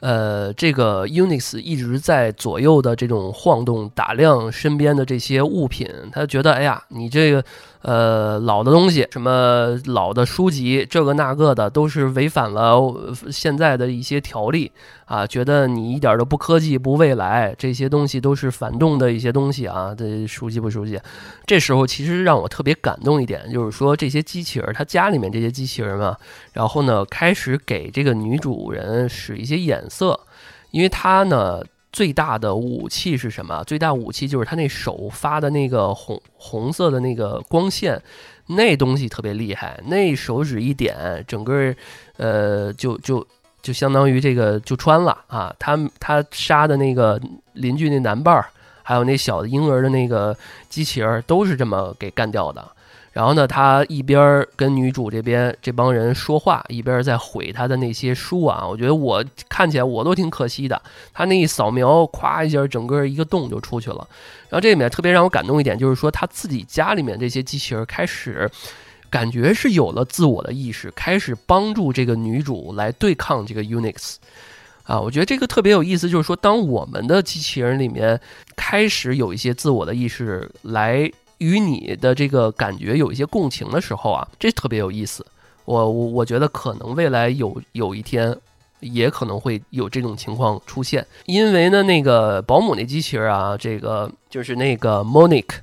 [0.00, 5.88] 呃，这个 Unix 一直在左右的这种晃动，打量身边的这些物品。
[6.12, 7.42] 他觉得，哎呀，你这个
[7.86, 12.92] 呃老的东西，什么老的书籍，这个那个的，都是违反了
[13.30, 14.70] 现在的一些条例
[15.04, 15.24] 啊。
[15.26, 19.94] 觉得你一点都不科技，不未来，这些东西都是反动的一些东西啊。
[19.96, 21.00] 这熟悉不熟悉？
[21.46, 26.16] 这时候其实让我特别感动一点，就是说这些机器人，他家里面这些机器人嘛，
[26.52, 29.82] 然后呢，开始给这个女主人使一些眼。
[29.88, 30.18] 色，
[30.72, 31.62] 因为他呢
[31.96, 33.64] 最大的武器是什么？
[33.64, 37.98] 最大武器就是他那手发的那个红红色的那个光线，
[38.48, 39.80] 那东西特别厉害。
[39.86, 41.74] 那手指一点，整个
[42.18, 43.26] 呃就就
[43.62, 45.56] 就相当于这个就穿了啊！
[45.58, 47.18] 他他杀的那个
[47.54, 48.44] 邻居那男伴儿，
[48.82, 50.36] 还有那小的婴儿的那个
[50.68, 52.62] 机器人，都是这么给干掉的。
[53.16, 58.68] 然后呢，他一边跟女主这边这帮人说话，一边在毁他的那些书啊。
[58.68, 60.82] 我觉得我看起来我都挺可惜的。
[61.14, 64.06] 他那一扫描，咵一下，整个一个洞就出去了。
[64.50, 68.50] 然后这里面特别让我感动一点，就是说他自己家里面这些机器人开始
[69.08, 74.16] 感觉是有了自我的意识，开始帮助这个女主来对抗这个 Unix
[74.82, 75.00] 啊。
[75.00, 78.20] 我觉得这个特别有意思，就是说当我们的机器人里面
[78.54, 81.10] 开始有一些自我的意识来。
[81.38, 85.24] 与你的这个感觉有一些共情的时候啊，这特别有意思。
[85.64, 88.36] 我我我觉得可能未来有有一天，
[88.80, 91.04] 也可能会有这种情况出现。
[91.24, 95.56] 因为呢，那个保姆那机器人啊，这个就是那个 Monique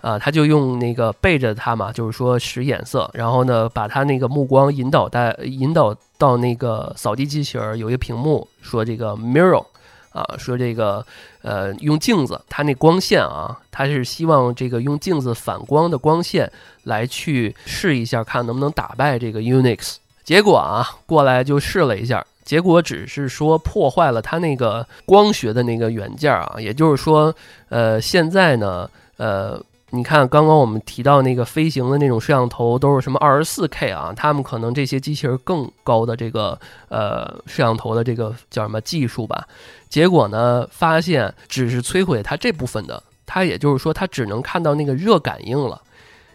[0.00, 9.64] 啊，他就用那个背着他嘛，就是说使眼色，然后呢，把他那个目光引导带引导到那个扫地机器人有一个屏幕，说这个 Mirror。
[10.14, 11.04] 啊，说这个，
[11.42, 16.50] 呃，用镜子，它那光线啊，它是希望这个用镜子反光的光线
[16.84, 19.96] 来去试一下，看能不能打败这个 Unix。
[20.22, 27.34] 结果啊，过来就试了一下，结果只是说破坏了它那个光学的那个元件啊，也就是说，
[27.68, 29.60] 呃，现在呢，呃。
[29.94, 34.12] 你看，刚刚我们提到那个飞行的那种摄像头都是什么二十四 K 啊？
[34.16, 39.46] 他们可能这些机器人更高的这个呃摄像头的这个叫什么技术吧？
[39.88, 45.80] 结果呢，发现只是摧毁它这部分的，它也就是说它只能看到那个热感应了，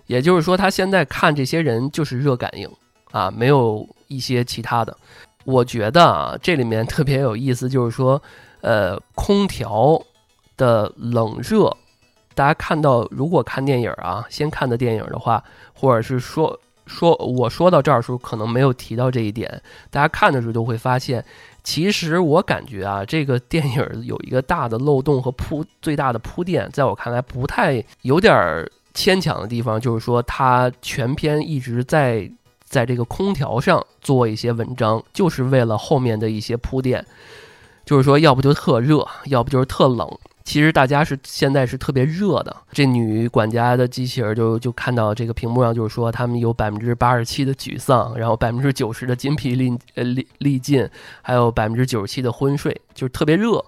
[0.08, 2.70] 也就是说它现在看这些人就是热感应
[3.12, 4.96] 啊，没有一些其他的。
[5.44, 8.22] 我觉得啊，这里面特别有意思，就是说
[8.62, 10.02] 呃，空调
[10.56, 11.76] 的冷热。
[12.40, 19.62] 大家看到，如果看电影啊，先看的电影的话，或者是说说我说到这儿的时候，可能没有提到这一点。
[19.92, 21.22] 大家看的时候就会发现，
[21.66, 32.32] 其实我感觉啊，这个电影有一个大的漏洞和铺最大的铺垫，在我看来不太有点牵强的地方，就是说它全篇一直在
[32.64, 37.06] 在这个空调上做一些文章，就是为了后面的一些铺垫，
[37.84, 40.10] 就是说要不就特热，要不就是特冷。
[40.50, 50.90] 其实大家是现在是特别热的，这女管家的机器人就就看到这个屏幕上，就是说他们有百分之八十七的沮丧，然后百分之九十的筋疲力呃力力尽，
[51.22, 53.64] 还有百分之九十七的昏睡，就是特别热。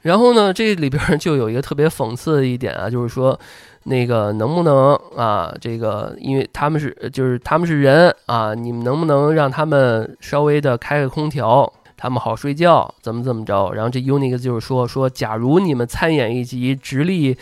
[0.00, 3.38] 然后呢，这里边就有一个特别讽刺的一点啊，就是说
[3.84, 11.72] 那个能不能啊，这个因为他们是就是他们是人啊，你们能不能让他们稍微的开个空调？
[12.02, 13.72] 他们好睡觉，怎么怎么着？
[13.72, 17.36] 然后这 Unix 就是说说，假如你们参演一集直立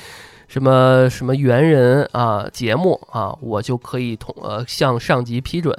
[0.49, 5.73] 什么什么猿人啊节目啊，我就可以同呃向上级批准。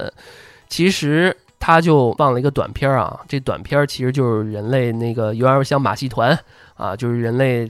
[0.69, 6.39] 其实他就放了一个短片啊，这短片其实就是人类那个有点像马戏团
[6.75, 7.69] 啊，就是人类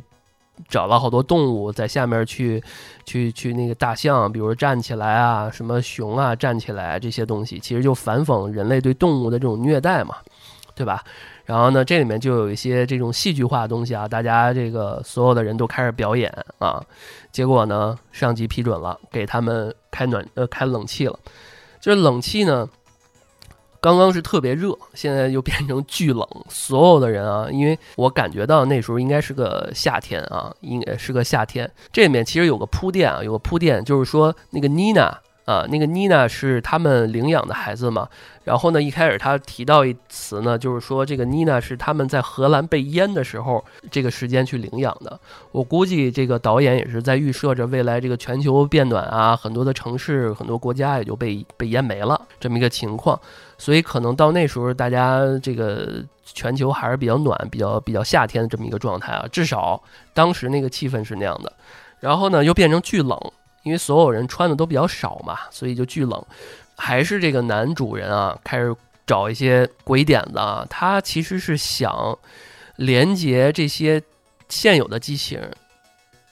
[0.67, 2.61] 找了好多动物在下面去
[3.03, 10.15] 去去那个大象，比如站起来啊，什么熊啊站起来这些东西，其实就反讽人类对动物的这种虐待嘛。
[10.79, 11.03] 对吧？
[11.43, 16.81] 然后呢，这里面就有一些这种戏剧化的东西啊，大家这个所有的人都开始表演啊，
[17.33, 21.19] 结果呢，上级批准了，给他们开暖呃开冷气了，
[21.81, 22.69] 就是冷气呢。
[23.81, 26.25] 刚刚是特别热，现在又变成巨冷。
[26.49, 31.69] 所有的人啊，因为我感觉到那时候应该是个夏天啊，应该是个夏天。
[31.91, 35.17] 这里面其实有个铺垫啊，有个铺垫，就是说那个妮娜
[35.49, 38.07] 啊，那个妮娜是他们领养的孩子嘛。
[38.43, 45.19] 然后呢，一开始他提到一词呢，就是说这个妮娜是他们在荷兰被淹的时候这个时间去领养的。
[45.51, 53.19] 我估计这个导演也是在预设着未来这个全球变暖啊，很多的城市、很多国家也就被被淹没了这么一个情况。
[53.57, 59.25] 所以可能到那时候，大家这个全球还是比较暖、比较比较夏天的这么一个状态啊。
[59.31, 59.81] 至少
[60.13, 61.51] 当时那个气氛是那样的。
[61.99, 63.19] 然后呢，又变成巨冷，
[63.63, 66.25] 因为所有人穿的都比较少嘛，所以就巨冷。
[66.75, 70.65] 还是这个男主人啊，开始找一些鬼点子啊。
[70.69, 72.17] 他其实是想
[72.77, 74.01] 连接这些
[74.47, 75.51] 现有的机器人，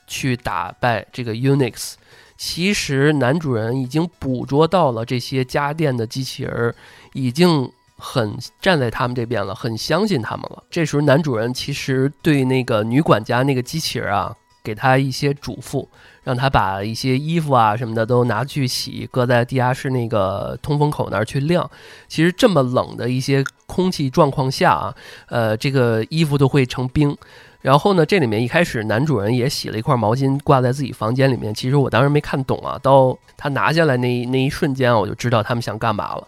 [0.08, 1.94] 去打败这个 Unix。
[2.38, 6.74] 其实男主人已经捕捉到了这些家电的机器人。
[7.14, 10.62] 已经很站在他们这边了，很相信他们了。
[10.70, 15.88] 这时候，男主人其实对那个女管家那个机器人啊，给他一些嘱咐，
[16.28, 21.72] 让他把一些衣服啊什么的都拿去洗，搁在地下室那个通风口那儿去晾。
[22.10, 24.94] 其实这么冷的一些空气状况下啊，
[25.30, 27.16] 呃，这个衣服都会成冰。
[27.62, 31.54] 然后呢，这里面一开始男主人也洗了一块毛巾挂在自己房间里面。
[31.54, 36.28] 其实我当时没看懂啊，到他拿下来那那一瞬间，我就知道他们想干嘛了。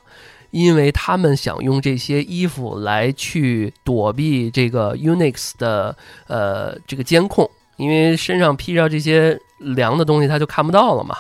[0.52, 5.94] 因为他们想用这些衣服来去躲避这个 Unix 的
[6.28, 11.16] 呃这个监控，因为身上披着这些凉的东西，他就看不到了嘛，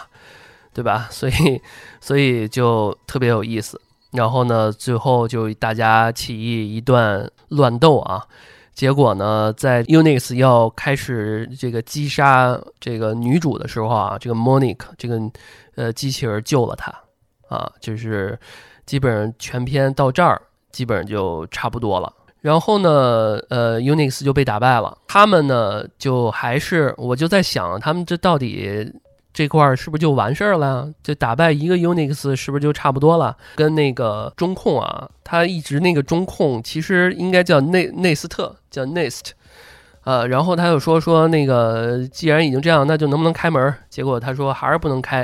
[0.73, 1.07] 对吧？
[1.11, 1.61] 所以
[2.01, 3.79] 所以就特别有意思。
[4.11, 8.25] 然后呢，最后就大家起义一段乱斗啊，
[8.73, 15.19] 结果呢，在 Unix 要开始这个击杀这个女主的时候啊，这个 Monique 这个
[15.75, 16.93] 呃机器人救了她
[17.47, 18.39] 啊，就是。
[18.89, 22.11] 基本上全篇到这儿，基本上就差不多了。
[22.41, 24.97] 然后呢，呃，Unix 就被打败了。
[25.07, 28.91] 他们呢，就还是我就在想，他们这到底
[29.33, 30.89] 这块儿是不是就完事儿了？
[31.03, 33.35] 就打败一个 Unix 是不是就差不多了？
[33.55, 39.31] 跟那个中控啊，他一直那个中控其实应该叫内内斯特，叫 Nest。
[40.09, 43.71] 呃，然后他又说说那个，既然已经这样，那就能不能开门？
[43.91, 45.23] 结果他说还是不能开。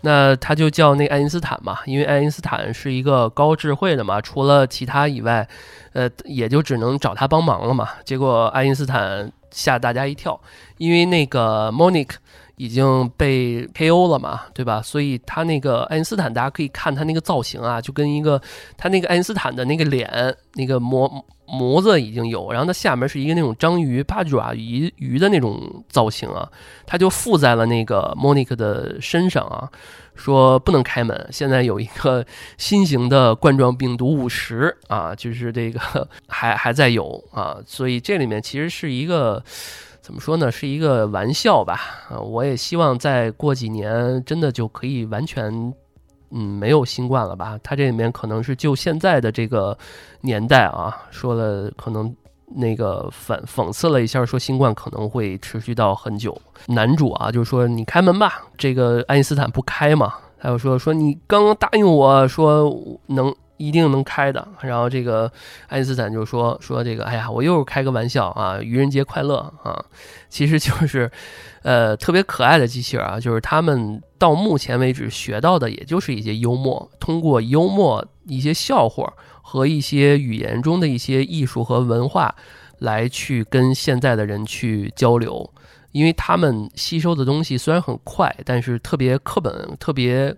[0.00, 5.46] 那他就叫那爱因斯坦嘛，因为爱因斯坦是一个高智慧的嘛，除了其他以外，
[5.92, 7.90] 呃，也就只能找他帮忙了嘛。
[8.04, 10.40] 结果爱因斯坦吓大家一跳，
[10.78, 12.16] 因为那个 Monique。
[12.56, 14.80] 已经被 KO 了嘛，对吧？
[14.80, 18.40] 所以他那个爱因斯坦，大家可以看他那个造型啊，就跟一个
[18.76, 20.08] 他那个爱因斯坦的那个脸
[20.52, 26.48] 那个模模子已经有，然后它下面是一个那种章鱼八爪鱼鱼的那种造型啊，
[26.86, 29.68] 它就附在了那个 Monique 的身上啊，
[30.14, 31.28] 说不能开门。
[31.30, 32.24] 现在有一个
[32.58, 39.42] 新型的冠状病毒五十啊，就是这个 还还在有啊，所以这里面其实是一个。
[40.04, 40.52] 怎么说呢？
[40.52, 41.80] 是一个玩笑吧。
[42.10, 45.72] 啊，我也希望再过几年，真的就可以完全，
[46.34, 47.58] 嗯，没有新冠了吧？
[47.62, 49.78] 他这里面可能是就现在的这个
[50.20, 52.14] 年代啊，说了可能
[52.56, 56.36] 那个反讽刺了一下，说新冠可能会持续到很久。
[56.66, 58.42] 男主啊，就说你开门吧。
[58.58, 60.12] 这个爱因斯坦不开嘛？
[60.36, 62.70] 还有说说你刚刚答应我说
[63.06, 63.34] 能。
[63.56, 64.46] 一定能开的。
[64.60, 65.30] 然后这个
[65.68, 69.84] 爱因斯坦就说说这个，哎呀，我又是开个玩笑啊，愚人节快乐啊，
[70.28, 71.10] 其实就是，
[71.62, 82.34] 呃，特别可爱的机器人啊，就是他们到目前为止学到的，也就是一些幽默，通过幽默一些笑话和一些语言中的一些艺术和文化
[82.78, 85.48] 来去跟现在的人去交流，
[85.92, 90.34] 因为他们吸收的东西虽然很快，但是特别课本，特别。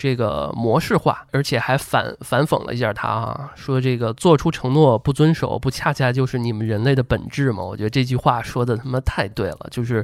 [0.00, 7.62] 这个模式化，而且还反反讽了一下他啊，说这个做出承诺不遵守，不恰恰就是你们人类的本质吗？
[7.62, 10.02] 我觉得这句话说的他妈太对了，就是，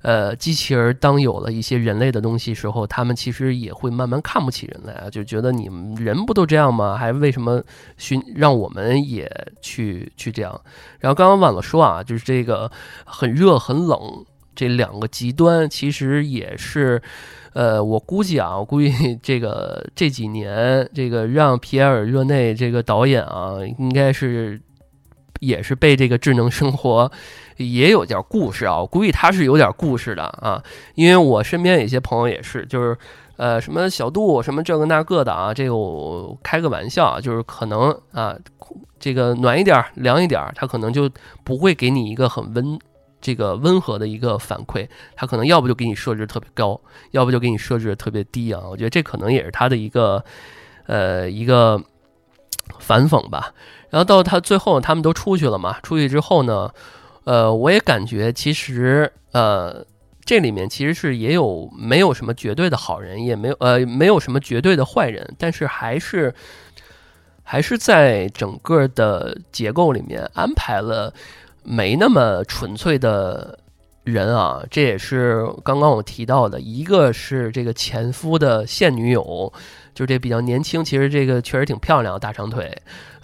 [0.00, 6.96] 呃，机器人当有了一些人类的东西时候，他们其实也会慢慢看不起人类啊，就觉得你们人不都这样吗？
[6.96, 7.62] 还为什么
[7.98, 9.30] 寻让我们也
[9.60, 10.58] 去去这样？
[10.98, 12.72] 然后刚刚忘了说啊，就是这个
[13.04, 14.24] 很热很冷
[14.54, 17.02] 这两个极端，其实也是。
[17.56, 18.92] 呃，我估计啊，我估计
[19.22, 24.60] 这个这几年，这个让皮埃尔热内这个导演啊，应该是
[25.40, 27.10] 也是被这个智能生活
[27.56, 28.78] 也有点故事啊。
[28.78, 30.62] 我估计他是有点故事的啊，
[30.96, 32.94] 因为我身边有些朋友也是，就是
[33.38, 38.36] 呃，什么小度，什么这个那个的啊，这个我开个玩笑啊，就是可能啊，
[39.00, 41.08] 这个暖一点、凉一点儿，它可能就
[41.42, 42.78] 不会给你一个很温、
[43.26, 48.62] 这个温和的一个反馈，他可能要不就给你设置特别高，要不就给你设置特别低啊。
[48.70, 50.24] 我觉得这可能也是他的一个
[50.86, 51.82] 呃一个
[52.78, 53.52] 反讽吧。
[53.90, 56.70] 然后到他最后，他们都出去了嘛，出去之后呢，
[57.24, 59.84] 呃，我也感觉其实呃。
[60.28, 66.34] 这里面其实是也有没有什么绝对的好人，也没有呃没有什么绝对的坏人，但是还是
[67.44, 71.14] 还是在整个的结构里面安排了
[71.66, 73.58] 没那么纯粹的
[74.04, 79.52] 人啊，这也是刚刚我提到的，一个是这个前夫的现女友，
[79.92, 82.72] 就这比较年轻，其实这个确实挺漂亮，大长腿。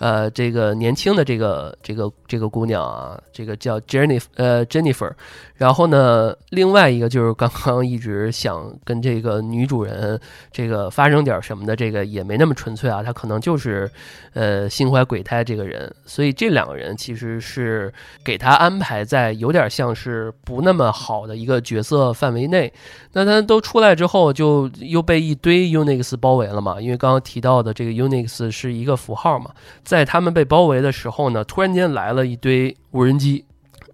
[0.03, 5.12] 呃，这个年轻的这个这个这个姑娘啊，这个叫 Jennifer，呃，Jennifer。
[5.57, 13.88] 然后呢，另外一个就是刚刚一直想跟这个女主人这个发生点什么的，这个也没那么纯粹啊，他可能就是
[14.32, 15.94] 呃心怀鬼胎这个人。
[16.05, 17.94] 所以这两个人其实是
[18.24, 22.72] 给他安排在有点像是不那么好的一个角色范围内。
[23.12, 26.80] 那他都出来之后，就又被一堆 Unix 包围了嘛？
[26.80, 29.53] 因为刚刚提到的这个 Unix 是一个符号嘛。
[29.93, 33.45] 在他们被包围的时候呢，突然间来了一堆无人机。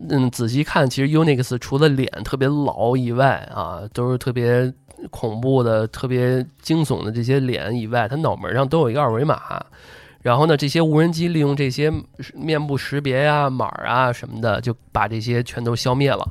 [0.09, 4.73] 嗯，仔细看，其实 Unix 除了脸特别老以外啊，都是特别
[5.11, 9.61] 恐怖的、特别惊悚的这些脸以外，他脑门上都有一个二维码。
[10.23, 11.93] 然后呢，这些无人机利用这些
[12.33, 16.25] 面部识别呀、码啊什么的，就把这些全都消灭了。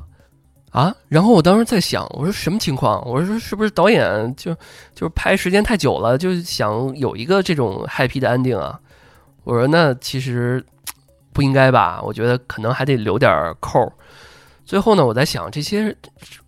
[0.70, 0.94] 啊！
[1.08, 3.06] 然后我当时在想，我说什么情况？
[3.06, 4.54] 我说是不是导演就
[4.94, 8.80] 就是拍时间太久了，就想有一个这种 happy 的安定啊？
[9.44, 10.64] 我说那其实
[11.32, 12.00] 不应该吧？
[12.02, 13.92] 我觉得可能还得留点扣。
[14.64, 15.96] 最后呢，我在想这些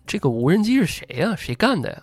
[0.05, 1.35] 这个无人机是谁呀？
[1.35, 2.01] 谁干的呀？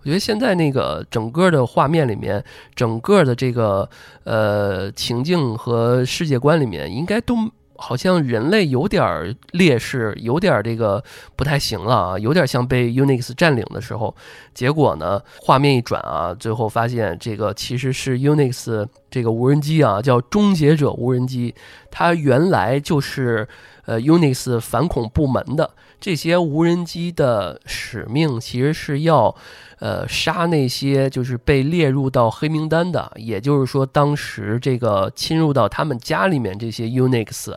[0.00, 2.42] 我觉得现在那个整个的画面里面，
[2.74, 3.88] 整个的这个
[4.24, 7.36] 呃情境和世界观里面，应该都。
[7.80, 11.02] 好像人类有点劣势，有点这个
[11.34, 14.14] 不太行了啊，有点像被 Unix 占领的时候。
[14.52, 21.54] 结果呢，画面一转啊，最后发现这个其实是 Unix 这个无人机啊，叫终结者无人机，
[21.90, 23.48] 它原来就是
[23.86, 25.70] 呃 Unix 反恐部门的。
[26.00, 29.34] 这些无人机的使命其实是要。
[29.80, 37.54] 呃，杀那些就是被列入到黑名单的，也就是说，当时这个侵入到他们家里面这些 Unix，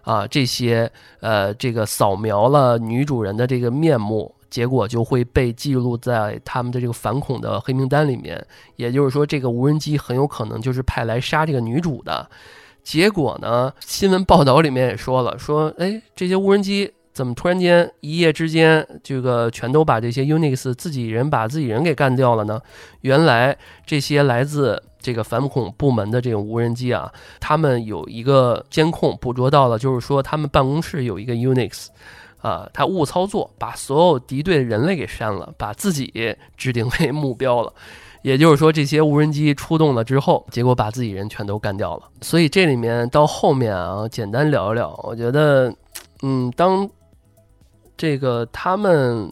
[0.00, 8.42] 啊，这些呃，这个扫描了女主人的这个面目，结果就会被记录在他们的这个反恐的黑名单里面。
[8.76, 12.26] 也就是说，这个无人机很有可能就是派来杀这个女主的。
[12.82, 16.94] 结果呢，新闻报道里面也说了，说，哎，这些无人机。
[17.18, 22.60] 怎么突然间一夜之间，这个全都把这些 Unix 自己人把自己人给干掉了呢？
[23.00, 31.88] 原来这些来自这个反恐部门的这种无人机啊，他们有一个监控捕捉到了，就是说他们办公室有一个 Unix，
[32.40, 37.72] 啊，他误操作，把所有敌对的人类给删了，把自己指定为目标了。
[38.22, 42.04] 也就是说，这些无人机出动了之后，结果把自己人全都干掉了。
[42.20, 45.74] 所以这里面到后面啊，简单聊一聊，我觉得，
[46.22, 46.88] 嗯，当。
[47.98, 49.30] 这个他们，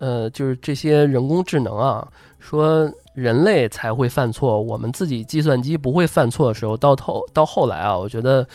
[0.00, 2.06] 呃，就是这些人工智能啊，
[2.38, 8.46] 说人类才会犯错，我们自己计算机不会犯错的时候，到头到后来啊，我觉得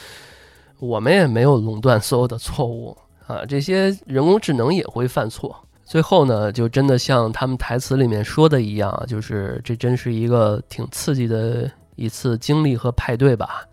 [0.80, 2.96] 我们也没有垄断所有的错误
[3.26, 5.56] 啊，这些人工智能也会犯错。
[5.86, 13.66] 最后呢，就真的像他们台词里面说的一样，就是这真是一个挺刺激的一次经历和派对吧。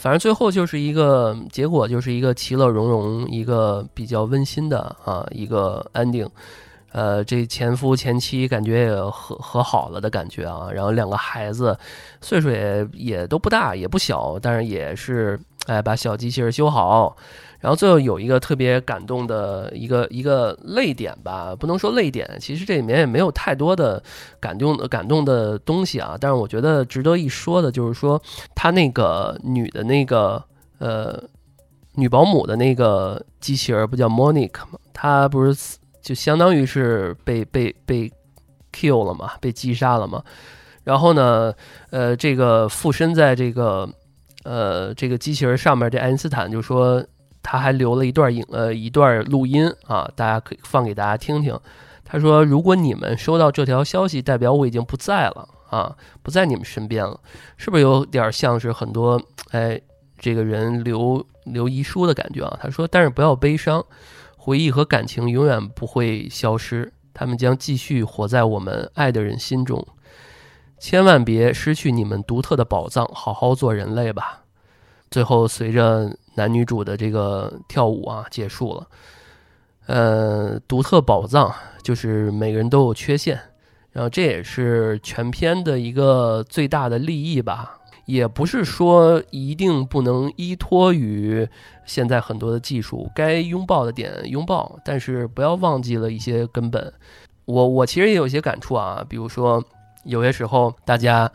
[0.00, 6.26] 反正最后就是一个结果，就是一个其乐融融，一个比较温馨的啊，一个 ending。
[6.92, 11.78] 呃，这前夫前妻感觉也和和好了的感觉啊，然后两个孩子
[12.22, 17.14] 岁数也也都不大，也不小，但是也是哎把小机器人修好。
[17.60, 24.02] 然后最后有一个特别感动的一个一个泪点吧，不能说泪点，其实这里面也没有太多的
[24.40, 26.16] 感动的感动的东西啊。
[26.18, 28.18] 但是我觉得值得一说的就是说，
[28.54, 30.42] 他那个女的那个
[30.78, 31.22] 呃
[31.96, 34.78] 女保姆的那个机器人不叫 Monique 吗？
[34.94, 38.10] 她不是就相当于是被被被
[38.72, 40.24] kill 了嘛，被击杀了嘛。
[40.82, 41.52] 然后呢，
[41.90, 43.86] 呃，这个附身在这个
[44.44, 47.04] 呃这个机器人上面，这爱因斯坦就说。
[47.42, 51.58] 他还留了一段影呃一段录音啊，大家可以放给大家听听。
[52.04, 57.20] 他说：“如果你们收到这条消息，代表我已经不在了啊，不在你们身边了，
[57.56, 59.20] 是不是有点像是很多
[59.52, 59.80] 哎
[60.18, 63.84] 这个人留留遗书的感觉啊？”他说：“但是不要悲伤，
[64.36, 69.86] 回忆和感情永远不会消失他们将继续活在我们爱的人心中。
[70.80, 74.42] 千万别失去你们独特的宝藏，好好做人类吧。
[75.10, 78.86] 最后，随着男女主的这个跳舞啊结束了。
[79.86, 81.52] 呃，独特宝藏
[81.82, 83.40] 就是每个人都有缺陷，
[83.90, 87.76] 然后这也是全片的一个最大的利益吧。
[88.06, 91.48] 也不是说一定不能依托于
[91.84, 96.92] 现在很多的技术，该拥抱的点拥抱，但是不要忘记了一些根本。
[97.44, 99.62] 我我其实也有一些感触啊，比如说
[100.02, 101.30] 有些时候大家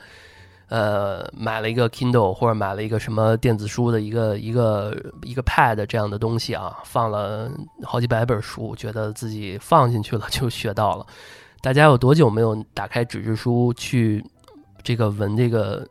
[0.70, 7.50] 呃买了一个 Kindle 或者买了一个什么电子书的一个一个一个 Pad 这样的东西啊，放了
[7.84, 11.06] 好几百本书，觉得自己放进去了就学到了。
[11.62, 14.24] 大家有多久没有打开纸质书去
[14.84, 15.88] 这个闻这个？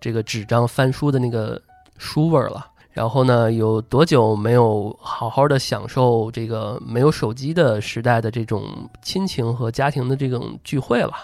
[0.00, 1.58] 这个纸张翻书的那个
[1.96, 11.14] 书味儿了，然后呢，有多久没有好好的享受这个没有手机的时代的这种亲情和家庭的这种聚会了，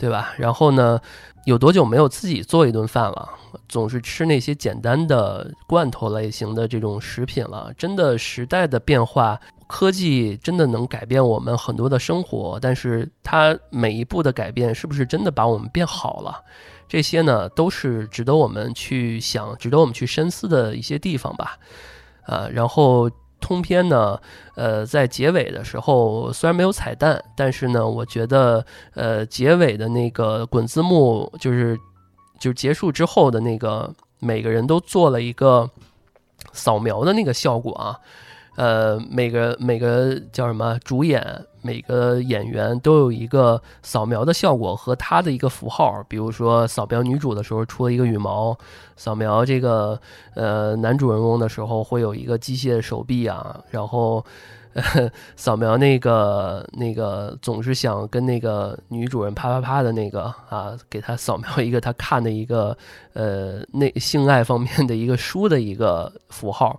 [0.00, 0.32] 对吧？
[0.38, 0.98] 然后呢，
[1.44, 3.28] 有多久没有自己做一顿饭了？
[3.68, 7.70] 总是吃那些简单的罐头类型的这种食品了？
[7.76, 16.42] 真的，时代的变化，科技真的能改变我们很多的生活，但是它每一步的改变，是不是真的把我们变好了？
[16.88, 21.58] 这些呢，都是值得我们去想、值得我们去深思的一些地方吧，
[22.22, 24.20] 啊，然后通篇呢，
[24.54, 28.64] 呃，在结尾的时候虽然没有彩蛋，但是呢，我觉得，
[28.94, 31.78] 呃，结尾的那个滚字幕，就是
[32.38, 35.68] 就结束之后的那个，每个人都做了一个
[36.52, 37.98] 扫描的那个效果啊。
[38.56, 48.56] 呃，每个每个叫什么主演，每个演员都有一个扫描的效果和他的一个符号，比如说扫描女主的时候出了一个羽毛，
[48.96, 49.98] 扫描这个
[50.34, 54.22] 呃男主人公的时候会有一个机械手臂啊，然后
[55.36, 62.76] 扫描那个那个总是想跟那个女主人啪啪啪的那个啊，给他扫描一个他看的一个
[63.14, 66.78] 呃那性爱方面的一个书的一个符号。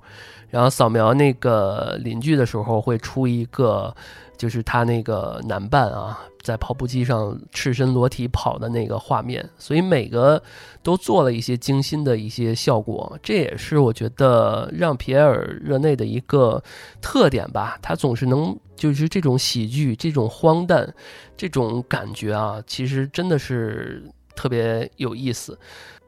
[0.51, 3.95] 然后扫描那个邻居的时候，会出一个，
[4.37, 9.49] 就是他那个男伴啊，在跑步机上赤身裸体跑的那个画面。
[9.57, 10.43] 所以每个
[10.83, 16.61] 都做了一些精心的一些效果，这也是我觉得让皮埃尔热内的一个
[17.01, 17.79] 特点吧。
[17.81, 20.93] 他总是能，就是这种喜剧、这种荒诞、
[21.37, 24.03] 这种感觉啊，其实真的是
[24.35, 25.57] 特别有意思。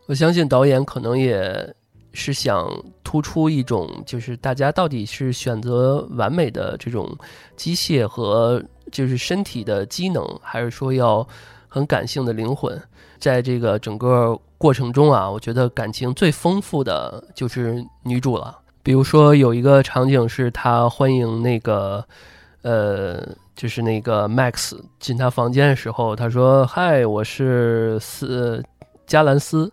[0.07, 1.73] 我相信导演可能也。
[2.13, 2.69] 是想
[3.03, 7.17] 突出一种，就是大家到底是选择完美的这种
[7.55, 11.27] 机械和就是身体的机能，还是说要
[11.67, 12.79] 很感性的灵魂？
[13.19, 18.59] 在这个整个过程中啊，我觉得感情最丰富的就是女主了。
[18.83, 22.05] 比如说有一个场景是她欢迎那个，
[22.61, 28.61] 呃，就是那个 Max 进她房间的时候，她说：“嗨，我是斯
[29.07, 29.71] 加兰斯。”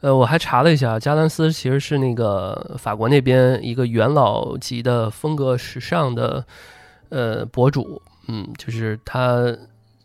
[0.00, 6.44] 呃，我还查了一下，加兰斯其实是那个法国那边一个元老级的风格时尚的
[7.10, 9.54] 呃博主，嗯，就是他，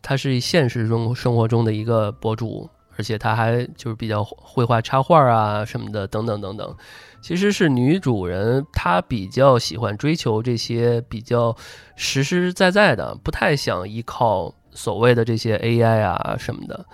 [0.02, 2.68] 他是现实中生活中的一个博主，
[2.98, 6.76] 而且他还就是比较会画插画啊什么的，等等等等。
[7.22, 11.56] 其实是女主人，她比较喜欢追求这些比较
[11.96, 16.84] 实实在在的，不太想依靠所谓的这些 AI 啊什么的。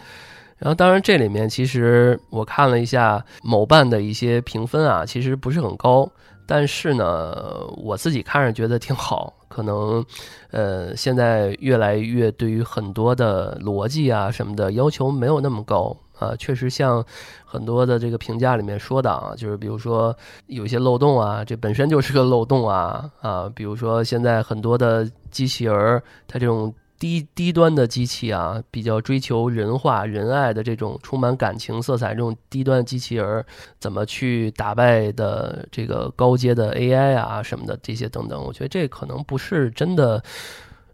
[0.63, 6.09] 然后，当然，这里面其实我看了一下某办的一些评分啊，其实不是很高。
[6.47, 7.35] 但是呢，
[7.77, 9.35] 我自己看着觉得挺好。
[9.49, 10.05] 可能，
[10.53, 16.33] 呃，现在越来越对于很多的逻辑啊什么的要求没有那么高啊。
[16.39, 17.05] 确实，像
[17.45, 23.51] 很多的这个评价里面说的啊，就是比如说有些漏洞啊，这本身就是个漏洞啊啊。
[23.53, 26.73] 比如说现在很多的机器人儿，它这种。
[27.03, 33.45] 低低端的机器啊，比较追求人化、仁爱的这种充满感情色彩这种低端机器人，
[33.81, 40.23] 怎么去打败的这个高阶的 AI 啊什么的这些等等，我觉得这可能不是真的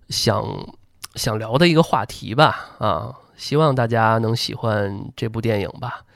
[0.08, 0.42] 想
[1.14, 6.06] 想聊的一个话题吧啊，希望大家能喜欢这部电影吧。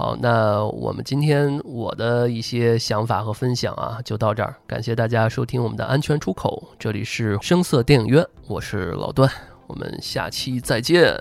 [0.00, 4.56] 好，那我们今天我的一些想法和分享啊，就到这儿。
[4.66, 9.30] 感谢大家收听我们的安全出口，这里是声色电影院，我是老段，
[9.66, 11.14] 我们下期再见。